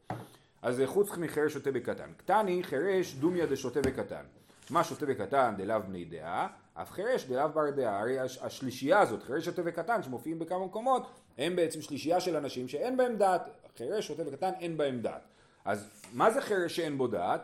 אז 0.62 0.82
חוץ 0.86 1.16
מחרש 1.16 1.52
שוטה 1.52 1.72
בקטן. 1.72 2.10
קטני 2.16 2.64
חרש 2.64 3.14
דומיה 3.14 3.46
דשוטה 3.46 3.80
בקטן. 3.80 4.22
מה 4.70 4.84
שוטה 4.84 5.06
בקטן 5.06 5.54
דלאו 5.56 5.82
בני 5.88 6.04
דעה, 6.04 6.48
אף 6.74 6.90
חרש 6.90 7.24
דלאו 7.24 7.48
בר 7.48 7.70
דעה. 7.70 8.00
הרי 8.00 8.18
הש- 8.18 8.38
השלישייה 8.42 9.00
הזאת, 9.00 9.22
חרש 9.22 9.44
שוטה 9.44 9.62
וקטן, 9.64 10.02
שמופיעים 10.02 10.38
בכמה 10.38 10.66
מקומות, 10.66 11.06
הם 11.38 11.56
בעצם 11.56 11.82
שלישייה 11.82 12.20
של 12.20 12.36
אנשים 12.36 12.68
שאין 12.68 12.96
בהם 12.96 13.16
דעת. 13.16 13.48
חרש 13.78 14.06
שוטה 14.06 14.22
וקטן 14.26 14.50
אין 14.60 14.76
בהם 14.76 15.00
דעת. 15.00 15.22
אז 15.64 15.90
מה 16.12 16.30
זה 16.30 16.40
חרש 16.40 16.76
שאין 16.76 16.98
בו 16.98 17.06
דעת? 17.06 17.40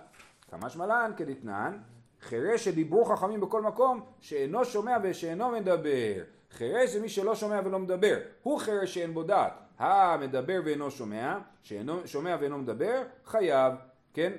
כמה 0.50 0.70
שמלן 0.70 1.10
כדתנן, 1.16 1.78
חירש 2.20 2.64
שדיברו 2.64 3.04
חכמים 3.04 3.40
בכל 3.40 3.62
מקום, 3.62 4.00
שאינו 4.20 4.64
שומע 4.64 4.96
ושאינו 5.02 5.50
מדבר. 5.50 6.22
חירש 6.50 6.90
זה 6.90 7.00
מי 7.00 7.08
שלא 7.08 7.34
שומע 7.34 7.60
ולא 7.64 7.78
מדבר, 7.78 8.18
הוא 8.42 8.58
חירש 8.60 8.94
שאין 8.94 9.14
בו 9.14 9.22
דעת. 9.22 9.52
המדבר 9.78 10.60
ואינו 10.64 10.90
שומע, 10.90 11.38
שאינו 11.62 12.06
שומע 12.06 12.36
ואינו 12.40 12.58
מדבר, 12.58 13.02
חייב, 13.24 13.74
כן? 14.14 14.32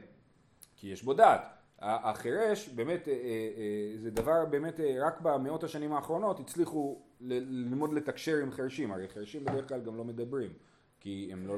כי 0.75 0.87
יש 0.87 1.03
בו 1.03 1.13
דעת. 1.13 1.41
החירש 1.79 2.69
באמת, 2.69 3.07
אה, 3.07 3.13
אה, 3.13 3.19
אה, 3.19 3.97
זה 3.97 4.11
דבר 4.11 4.45
באמת, 4.45 4.79
רק 5.01 5.21
במאות 5.21 5.63
השנים 5.63 5.93
האחרונות 5.93 6.39
הצליחו 6.39 7.01
ללמוד 7.21 7.93
לתקשר 7.93 8.37
עם 8.37 8.51
חרשים, 8.51 8.91
הרי 8.91 9.07
חרשים 9.07 9.45
בדרך 9.45 9.67
כלל 9.67 9.81
גם 9.81 9.97
לא 9.97 10.03
מדברים, 10.03 10.53
כי 10.99 11.29
הם 11.31 11.47
לא... 11.47 11.57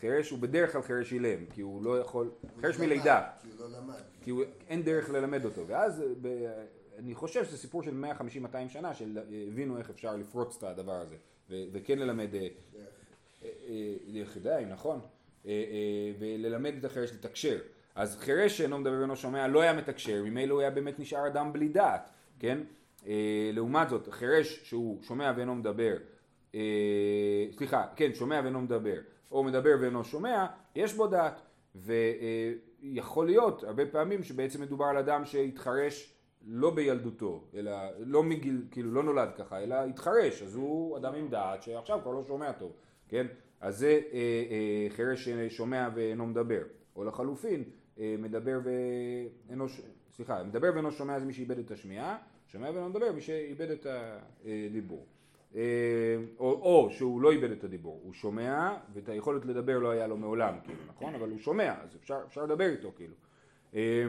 חירש 0.00 0.30
הוא 0.30 0.38
בדרך 0.38 0.72
כלל 0.72 0.82
חירש 0.82 1.12
אילם, 1.12 1.46
כי 1.54 1.60
הוא 1.60 1.84
לא 1.84 2.00
יכול, 2.00 2.30
חירש 2.60 2.78
מלידה, 2.78 3.26
כי 3.42 3.48
הוא 3.48 3.70
לא 3.70 3.78
למד, 3.78 3.94
כי 4.22 4.30
הוא, 4.30 4.44
אין 4.68 4.82
דרך 4.82 5.10
ללמד 5.10 5.44
אותו, 5.44 5.66
ואז 5.66 6.04
ב, 6.22 6.46
אני 6.98 7.14
חושב 7.14 7.44
שזה 7.44 7.58
סיפור 7.58 7.82
של 7.82 8.04
150-200 8.52 8.68
שנה 8.68 8.94
שהבינו 8.94 9.78
איך 9.78 9.90
אפשר 9.90 10.16
לפרוץ 10.16 10.56
את 10.56 10.62
הדבר 10.62 11.00
הזה, 11.00 11.16
ו, 11.50 11.64
וכן 11.72 11.98
ללמד 11.98 12.28
דרך 14.12 14.36
ידיים, 14.36 14.68
נכון, 14.68 15.00
וללמד 16.18 16.74
את 16.78 16.84
החירש 16.84 17.12
לתקשר. 17.12 17.58
אז 17.94 18.16
חירש 18.16 18.58
שאינו 18.58 18.78
מדבר 18.78 18.98
ואינו 18.98 19.16
שומע 19.16 19.48
לא 19.48 19.60
היה 19.60 19.72
מתקשר, 19.72 20.22
ממילא 20.24 20.52
הוא 20.52 20.60
היה 20.60 20.70
באמת 20.70 20.98
נשאר 20.98 21.26
אדם 21.26 21.52
בלי 21.52 21.68
דעת, 21.68 22.10
כן? 22.38 22.58
אה, 23.06 23.50
לעומת 23.52 23.88
זאת, 23.88 24.08
חירש 24.10 24.60
שהוא 24.64 25.02
שומע 25.02 25.32
ואינו 25.36 25.54
מדבר, 25.54 25.96
אה, 26.54 26.60
סליחה, 27.56 27.86
כן, 27.96 28.14
שומע 28.14 28.40
ואינו 28.44 28.60
מדבר, 28.60 28.98
או 29.32 29.44
מדבר 29.44 29.74
ואינו 29.80 30.04
שומע, 30.04 30.46
יש 30.74 30.94
בו 30.94 31.06
דעת. 31.06 31.40
ויכול 31.74 33.26
אה, 33.26 33.30
להיות 33.30 33.64
הרבה 33.64 33.86
פעמים 33.86 34.22
שבעצם 34.22 34.62
מדובר 34.62 34.84
על 34.84 34.96
אדם 34.96 35.24
שהתחרש 35.24 36.14
לא 36.46 36.74
בילדותו, 36.74 37.44
אלא 37.54 37.72
לא 37.98 38.22
מגיל, 38.22 38.66
כאילו 38.70 38.92
לא 38.92 39.02
נולד 39.02 39.28
ככה, 39.36 39.62
אלא 39.62 39.74
התחרש, 39.74 40.42
אז 40.42 40.54
הוא 40.54 40.96
אדם 40.96 41.14
עם 41.14 41.28
דעת 41.28 41.62
שעכשיו 41.62 41.98
כבר 42.02 42.12
לא 42.12 42.24
שומע 42.24 42.52
טוב, 42.52 42.72
כן? 43.08 43.26
אז 43.60 43.78
זה 43.78 44.00
אה, 44.12 44.18
אה, 44.50 44.86
חירש 44.90 45.28
ששומע 45.28 45.88
ואינו 45.94 46.26
מדבר. 46.26 46.62
או 46.96 47.04
לחלופין, 47.04 47.64
אה, 47.98 48.14
מדבר 48.18 48.58
ואינו, 48.64 49.66
סליחה, 50.12 50.42
מדבר 50.42 50.70
ואינו 50.74 50.92
שומע 50.92 51.18
זה 51.18 51.26
מי 51.26 51.32
שאיבד 51.32 51.58
את 51.58 51.70
השמיעה, 51.70 52.18
שומע 52.46 52.70
ואינו 52.70 52.88
מדבר 52.88 53.12
מי 53.12 53.20
שאיבד 53.20 53.70
את 53.70 53.86
הדיבור. 53.86 55.06
אה, 55.54 55.60
או, 56.38 56.50
או 56.52 56.90
שהוא 56.90 57.20
לא 57.20 57.30
איבד 57.30 57.50
את 57.50 57.64
הדיבור, 57.64 58.00
הוא 58.04 58.12
שומע 58.12 58.76
ואת 58.92 59.08
היכולת 59.08 59.46
לדבר 59.46 59.78
לא 59.78 59.90
היה 59.90 60.06
לו 60.06 60.16
מעולם, 60.16 60.54
כאילו, 60.64 60.78
נכון? 60.88 61.14
אבל 61.14 61.30
הוא 61.30 61.38
שומע, 61.38 61.74
אז 61.82 61.96
אפשר, 61.96 62.20
אפשר 62.26 62.44
לדבר 62.44 62.68
איתו, 62.68 62.92
כאילו. 62.96 63.14
אה, 63.74 64.06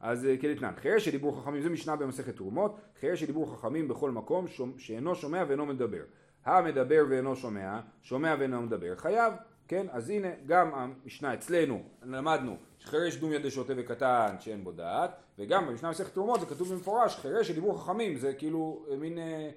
אז 0.00 0.28
כדתנן, 0.40 0.72
חירש 0.76 1.04
שדיבור 1.04 1.40
חכמים, 1.40 1.62
זה 1.62 1.70
משנה 1.70 1.96
במסכת 1.96 2.36
תרומות, 2.36 2.80
חירש 3.00 3.20
שדיבור 3.20 3.52
חכמים 3.52 3.88
בכל 3.88 4.10
מקום 4.10 4.46
שאינו 4.78 5.14
שומע 5.14 5.44
ואינו 5.48 5.66
מדבר. 5.66 6.02
המדבר 6.44 7.04
ואינו 7.08 7.36
שומע, 7.36 7.80
שומע 8.02 8.36
ואינו 8.38 8.62
מדבר, 8.62 8.96
חייב. 8.96 9.32
כן? 9.68 9.86
אז 9.90 10.10
הנה 10.10 10.28
גם 10.46 10.74
המשנה 10.74 11.34
אצלנו, 11.34 11.82
למדנו 12.02 12.56
שחירש 12.78 13.16
דומיה 13.16 13.38
דשוטה 13.38 13.72
וקטן 13.76 14.36
שאין 14.40 14.64
בו 14.64 14.72
דעת, 14.72 15.10
וגם 15.38 15.66
במשנה 15.66 15.90
מסכת 15.90 16.14
תרומות 16.14 16.40
זה 16.40 16.46
כתוב 16.46 16.72
במפורש, 16.72 17.16
חירש 17.16 17.48
שדיבור 17.48 17.82
חכמים, 17.82 18.16
זה 18.16 18.34
כאילו 18.34 18.86
אה, 18.90 18.96
מין, 18.96 19.18
אה, 19.18 19.24
אה, 19.24 19.50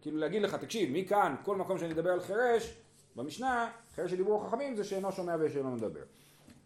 כאילו 0.00 0.18
להגיד 0.18 0.42
לך, 0.42 0.54
תקשיב, 0.54 0.90
מכאן, 0.92 1.34
כל 1.44 1.56
מקום 1.56 1.78
שאני 1.78 1.92
אדבר 1.92 2.10
על 2.10 2.20
חירש, 2.20 2.74
במשנה, 3.16 3.70
חירש 3.94 4.10
שדיבור 4.10 4.46
חכמים 4.46 4.76
זה 4.76 4.84
שאינו 4.84 5.12
שומע 5.12 5.36
ושאינו 5.40 5.70
מדבר. 5.70 6.02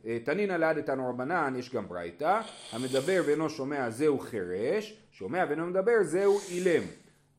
אה, 0.06 0.18
תנינא 0.24 0.52
ליד 0.52 0.76
איתנו 0.76 1.10
רבנן, 1.10 1.54
יש 1.58 1.74
גם 1.74 1.88
ברייתא, 1.88 2.40
המדבר 2.72 3.22
ואינו 3.26 3.50
שומע 3.50 3.90
זהו 3.90 4.18
חירש, 4.18 5.00
שומע 5.12 5.44
ואינו 5.48 5.66
מדבר 5.66 6.02
זהו 6.02 6.38
אילם. 6.50 6.82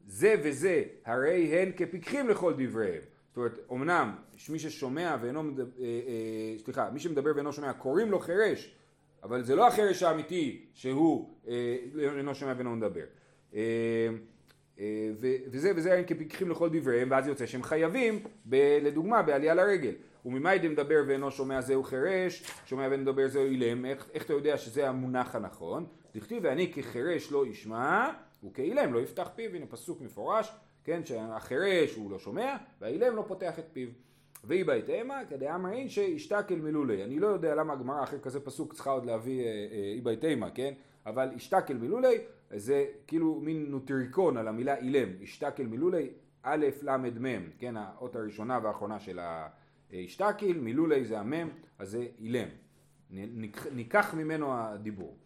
זה 0.07 0.35
וזה 0.43 0.83
הרי 1.05 1.59
הן 1.59 1.71
כפיקחים 1.77 2.29
לכל 2.29 2.53
דבריהם. 2.57 3.01
זאת 3.27 3.37
אומרת, 3.37 3.59
אמנם 3.71 4.15
מי 4.49 4.59
ששומע 4.59 5.17
ואינו, 5.21 5.43
מדבר, 5.43 5.65
אה, 5.79 5.85
אה, 5.85 6.57
סליחה, 6.63 6.89
מי 6.89 6.99
שמדבר 6.99 7.31
ואינו 7.35 7.53
שומע, 7.53 7.73
קוראים 7.73 8.11
לו 8.11 8.19
חירש, 8.19 8.75
אבל 9.23 9.43
זה 9.43 9.55
לא 9.55 9.67
החירש 9.67 10.03
האמיתי 10.03 10.65
שהוא 10.73 11.29
אינו 12.17 12.35
שומע 12.35 12.53
ואינו 12.55 12.75
מדבר. 12.75 13.05
אה, 13.53 14.07
וזה 15.51 15.71
וזה 15.75 15.93
הם 15.93 16.03
כפיקחים 16.03 16.49
לכל 16.49 16.69
דבריהם, 16.69 17.11
ואז 17.11 17.27
יוצא 17.27 17.45
שהם 17.45 17.63
חייבים, 17.63 18.19
ב, 18.45 18.55
לדוגמה, 18.81 19.21
בעלייה 19.21 19.53
לרגל. 19.53 19.93
וממאי 20.25 20.59
דמדבר 20.59 21.03
ואינו 21.07 21.31
שומע 21.31 21.61
זהו 21.61 21.83
חירש, 21.83 22.43
שומע 22.65 22.87
ואינו 22.89 23.03
מדבר 23.03 23.27
זהו 23.27 23.45
אילם, 23.45 23.85
איך, 23.85 24.07
איך 24.13 24.25
אתה 24.25 24.33
יודע 24.33 24.57
שזה 24.57 24.89
המונח 24.89 25.35
הנכון? 25.35 25.85
דכתיב 26.15 26.43
ואני 26.43 26.73
כחירש 26.73 27.31
לא 27.31 27.47
ישמע, 27.47 28.09
וכאילם 28.43 28.93
לא 28.93 28.99
יפתח 28.99 29.29
פיו, 29.35 29.55
הנה 29.55 29.65
פסוק 29.65 30.01
מפורש, 30.01 30.51
כן, 30.83 31.05
שהחירש 31.05 31.95
הוא 31.95 32.11
לא 32.11 32.19
שומע, 32.19 32.55
והאילם 32.81 33.15
לא 33.15 33.23
פותח 33.27 33.59
את 33.59 33.65
פיו. 33.73 33.89
ואי 34.43 34.63
בהתאמה, 34.63 35.21
כדאמרין 35.29 35.89
שישתקל 35.89 36.55
מלולי. 36.55 37.03
אני 37.03 37.19
לא 37.19 37.27
יודע 37.27 37.55
למה 37.55 37.73
הגמרא 37.73 38.03
אחרי 38.03 38.19
כזה 38.21 38.39
פסוק 38.39 38.73
צריכה 38.73 38.91
עוד 38.91 39.05
להביא 39.05 39.43
אה, 39.43 39.45
אה, 39.45 39.91
אי 39.95 40.01
בהתאמה, 40.01 40.49
כן? 40.49 40.73
אבל 41.05 41.29
ישתקל 41.35 41.73
מלולי 41.73 42.17
זה 42.55 42.85
כאילו 43.07 43.39
מין 43.43 43.65
נוטריקון 43.69 44.37
על 44.37 44.47
המילה 44.47 44.77
אילם. 44.77 45.09
ישתקל 45.19 45.63
מלולי 45.63 46.09
א' 46.43 46.65
ל' 46.81 46.97
מ', 46.97 47.49
כן? 47.57 47.77
האות 47.77 48.15
הראשונה 48.15 48.59
והאחרונה 48.63 48.99
של 48.99 49.19
הישתקל, 49.89 50.53
מלולי 50.53 51.05
זה 51.05 51.19
המם, 51.19 51.49
אז 51.79 51.89
זה 51.89 52.07
אילם. 52.19 52.47
ניקח 53.71 54.13
ממנו 54.13 54.53
הדיבור. 54.53 55.17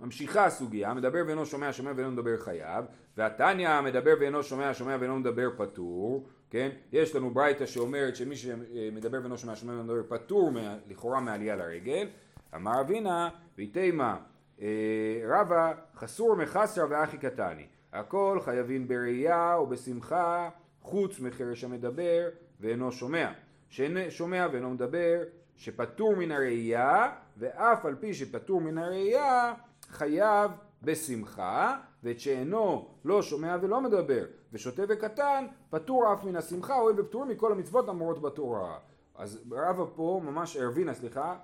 ממשיכה 0.00 0.44
הסוגיה, 0.44 0.94
מדבר 0.94 1.22
ואינו 1.26 1.46
שומע, 1.46 1.72
שומע 1.72 1.92
ואינו 1.96 2.10
מדבר 2.10 2.36
חייב, 2.36 2.84
והתניא 3.16 3.80
מדבר 3.80 4.14
ואינו 4.20 4.42
שומע, 4.42 4.74
שומע 4.74 4.96
ואינו 5.00 5.18
מדבר 5.18 5.48
פטור, 5.56 6.28
כן? 6.50 6.70
יש 6.92 7.16
לנו 7.16 7.30
ברייתא 7.30 7.66
שאומרת 7.66 8.16
שמי 8.16 8.36
שמדבר 8.36 9.18
ואינו 9.20 9.38
שומע, 9.38 9.56
שומע 9.56 9.72
ואינו 9.72 9.84
מדבר 9.84 10.16
פטור 10.16 10.50
לכאורה 10.88 11.20
מעלייה 11.20 11.56
לרגל, 11.56 12.08
אמר 12.54 12.80
אבינה, 12.80 13.28
ויתימה 13.58 14.16
אה, 14.60 15.22
רבא 15.28 15.72
חסור 15.94 16.34
מחסרא 16.34 16.84
ואחי 16.90 17.18
קטני, 17.18 17.66
הכל 17.92 18.38
חייבים 18.44 18.88
בראייה 18.88 19.56
ובשמחה 19.62 20.48
חוץ 20.80 21.20
מחרש 21.20 21.64
המדבר 21.64 22.28
ואינו 22.60 22.92
שומע, 22.92 23.32
ששומע 23.68 24.46
ואינו 24.52 24.70
מדבר 24.70 25.22
שפטור 25.56 26.16
מן 26.16 26.32
הראייה 26.32 27.12
ואף 27.36 27.86
על 27.86 27.94
פי 27.94 28.14
שפטור 28.14 28.60
מן 28.60 28.78
הראייה 28.78 29.54
חייב 29.88 30.50
בשמחה, 30.82 31.76
ואת 32.02 32.20
שאינו 32.20 32.88
לא 33.04 33.22
שומע 33.22 33.56
ולא 33.62 33.80
מדבר, 33.80 34.24
ושותה 34.52 34.82
וקטן, 34.88 35.46
פטור 35.70 36.12
אף 36.12 36.24
מן 36.24 36.36
השמחה, 36.36 36.74
הואיל 36.74 36.96
בפטור 36.96 37.24
מכל 37.24 37.52
המצוות 37.52 37.88
המורות 37.88 38.22
בתורה. 38.22 38.78
אז 39.14 39.44
רבא 39.50 39.84
פה 39.94 40.20
ממש, 40.24 40.56
ארבינה 40.56 40.94
סליחה, 40.94 41.36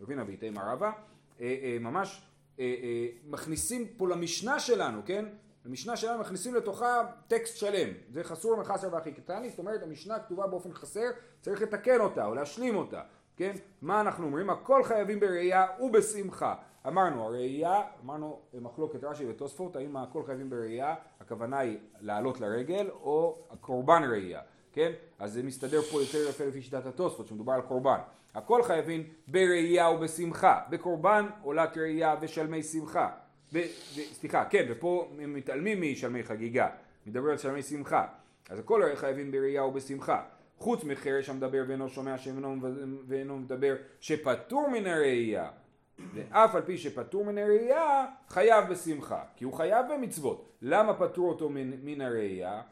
ארבינה 0.00 0.24
ואיתמה 0.26 0.72
רבא, 0.72 0.92
אה, 1.40 1.56
אה, 1.62 1.76
ממש 1.80 2.22
מכניסים 3.24 3.86
פה 3.96 4.08
למשנה 4.08 4.60
שלנו, 4.60 5.00
כן? 5.06 5.24
למשנה 5.66 5.96
שלנו 5.96 6.20
מכניסים 6.20 6.54
לתוכה 6.54 7.02
טקסט 7.28 7.56
שלם, 7.56 7.88
זה 8.08 8.24
חסור 8.24 8.56
מחסר 8.56 8.88
והכי 8.92 9.12
קטני, 9.12 9.50
זאת 9.50 9.58
אומרת 9.58 9.82
המשנה 9.82 10.18
כתובה 10.18 10.46
באופן 10.46 10.72
חסר, 10.72 11.10
צריך 11.40 11.62
לתקן 11.62 12.00
אותה 12.00 12.26
או 12.26 12.34
להשלים 12.34 12.76
אותה, 12.76 13.02
כן? 13.36 13.52
מה 13.82 14.00
אנחנו 14.00 14.26
אומרים? 14.26 14.50
הכל 14.50 14.84
חייבים 14.84 15.20
בראייה 15.20 15.66
ובשמחה. 15.80 16.54
אמרנו 16.86 17.24
הראייה, 17.24 17.82
אמרנו 18.04 18.40
מחלוקת 18.60 19.04
רש"י 19.04 19.26
ותוספות, 19.30 19.76
האם 19.76 19.96
הכל 19.96 20.22
חייבים 20.26 20.50
בראייה, 20.50 20.94
הכוונה 21.20 21.58
היא 21.58 21.78
לעלות 22.00 22.40
לרגל 22.40 22.90
או 22.90 23.38
הקורבן 23.50 24.02
ראייה, 24.10 24.40
כן? 24.72 24.92
אז 25.18 25.32
זה 25.32 25.42
מסתדר 25.42 25.82
פה 25.82 26.00
יותר 26.00 26.28
יפה 26.28 26.44
לפי 26.44 26.62
שיטת 26.62 26.86
התוספות, 26.86 27.26
שמדובר 27.26 27.52
על 27.52 27.62
קורבן. 27.62 27.98
הכל 28.34 28.62
חייבים 28.62 29.02
בראייה 29.28 29.90
ובשמחה, 29.90 30.60
בקורבן 30.70 31.26
עולת 31.42 31.78
ראייה 31.78 32.16
ושלמי 32.20 32.62
שמחה. 32.62 33.08
ב, 33.52 33.58
ב, 33.58 33.66
סליחה, 34.12 34.44
כן, 34.44 34.66
ופה 34.68 35.12
מתעלמים 35.18 35.82
משלמי 35.82 36.22
חגיגה, 36.22 36.68
מדבר 37.06 37.30
על 37.30 37.36
שלמי 37.36 37.62
שמחה. 37.62 38.06
אז 38.50 38.58
הכל 38.58 38.82
חייבים 38.94 39.32
בראייה 39.32 39.64
ובשמחה. 39.64 40.22
חוץ 40.58 40.84
מחרש 40.84 41.28
המדבר 41.28 41.64
ואינו 41.68 41.88
שומע 41.88 42.18
שאינו 42.18 43.36
מדבר 43.36 43.74
שפטור 44.00 44.70
מן 44.70 44.86
הראייה 44.86 45.50
ואף 46.14 46.54
על 46.54 46.62
פי 46.62 46.78
שפטור 46.78 47.24
מן 47.24 47.38
הראייה, 47.38 48.06
חייב 48.28 48.70
בשמחה, 48.70 49.22
כי 49.36 49.44
הוא 49.44 49.52
חייב 49.52 49.86
במצוות. 49.92 50.52
למה 50.62 50.94
פטרו 50.94 51.28
אותו 51.28 51.48
מן, 51.48 51.70
מן 51.82 52.00
הראייה? 52.00 52.62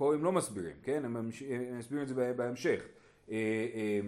אה, 0.00 0.04
אה, 0.04 0.10
פה 0.10 0.14
הם 0.14 0.24
לא 0.24 0.32
מסבירים, 0.32 0.76
כן? 0.82 1.04
הם, 1.04 1.16
הם 1.16 1.28
מסבירים 1.78 2.02
את 2.02 2.08
זה 2.08 2.32
בהמשך. 2.36 2.82
אה, 3.30 4.00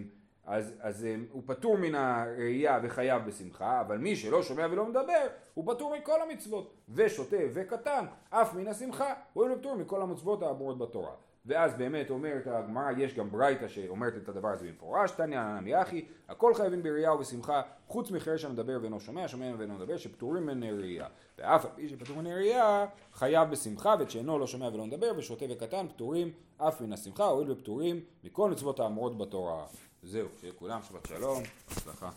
אז, 0.45 0.73
אז 0.79 1.07
הוא 1.31 1.43
פטור 1.45 1.77
מן 1.77 1.95
הראייה 1.95 2.79
וחייב 2.83 3.25
בשמחה, 3.25 3.81
אבל 3.81 3.97
מי 3.97 4.15
שלא 4.15 4.43
שומע 4.43 4.67
ולא 4.71 4.85
מדבר, 4.85 5.27
הוא 5.53 5.73
פטור 5.73 5.95
מכל 5.97 6.21
המצוות. 6.21 6.73
ושותה 6.89 7.37
וקטן, 7.53 8.05
אף 8.29 8.53
מן 8.53 8.67
השמחה, 8.67 9.13
הוא 9.33 9.55
פטור 9.59 9.75
מכל 9.75 10.01
המצוות 10.01 10.43
האמורות 10.43 10.77
בתורה. 10.77 11.15
ואז 11.45 11.73
באמת 11.77 12.09
אומרת 12.09 12.47
הגמרא, 12.47 12.91
יש 12.97 13.13
גם 13.13 13.31
ברייתא 13.31 13.67
שאומרת 13.67 14.13
את 14.17 14.29
הדבר 14.29 14.47
הזה 14.47 14.67
במפורש, 14.67 15.11
תניא 15.11 15.41
נמי 15.41 15.81
אחי, 15.81 16.05
הכל 16.29 16.53
חייבים 16.53 16.83
בראייה 16.83 17.13
ובשמחה, 17.13 17.61
חוץ 17.87 18.11
מחירש 18.11 18.45
המדבר 18.45 18.77
ואינו 18.81 18.99
שומע, 18.99 19.27
שומע 19.27 19.45
ואינו 19.57 19.73
מדבר, 19.73 19.97
שפטורים 19.97 20.45
מעיני 20.45 20.71
ראייה. 20.71 21.07
ואף 21.37 21.65
על 21.65 21.71
פי 21.75 21.89
שפטור 21.89 22.15
מעיני 22.15 22.33
ראייה, 22.33 22.85
חייב 23.13 23.49
בשמחה, 23.49 23.95
ואת 23.99 24.11
שאינו 24.11 24.39
לא 24.39 24.47
שומע 24.47 24.67
ולא 24.67 24.85
מדבר, 24.85 25.11
ושוטה 25.17 25.45
וקטן, 25.49 25.87
פטורים 25.87 26.31
אף 26.57 26.81
מן 26.81 26.93
השמחה, 26.93 27.25
הואיל 27.25 27.51
ופטורים 27.51 27.99
מכל 28.23 28.51
מצוות 28.51 28.79
האמורות 28.79 29.17
בתורה. 29.17 29.65
זהו, 30.03 30.27
שיהיה 30.39 30.53
כולם 30.53 30.79
שבת 30.81 31.05
שלום, 31.05 31.43
הצלחה. 31.71 32.09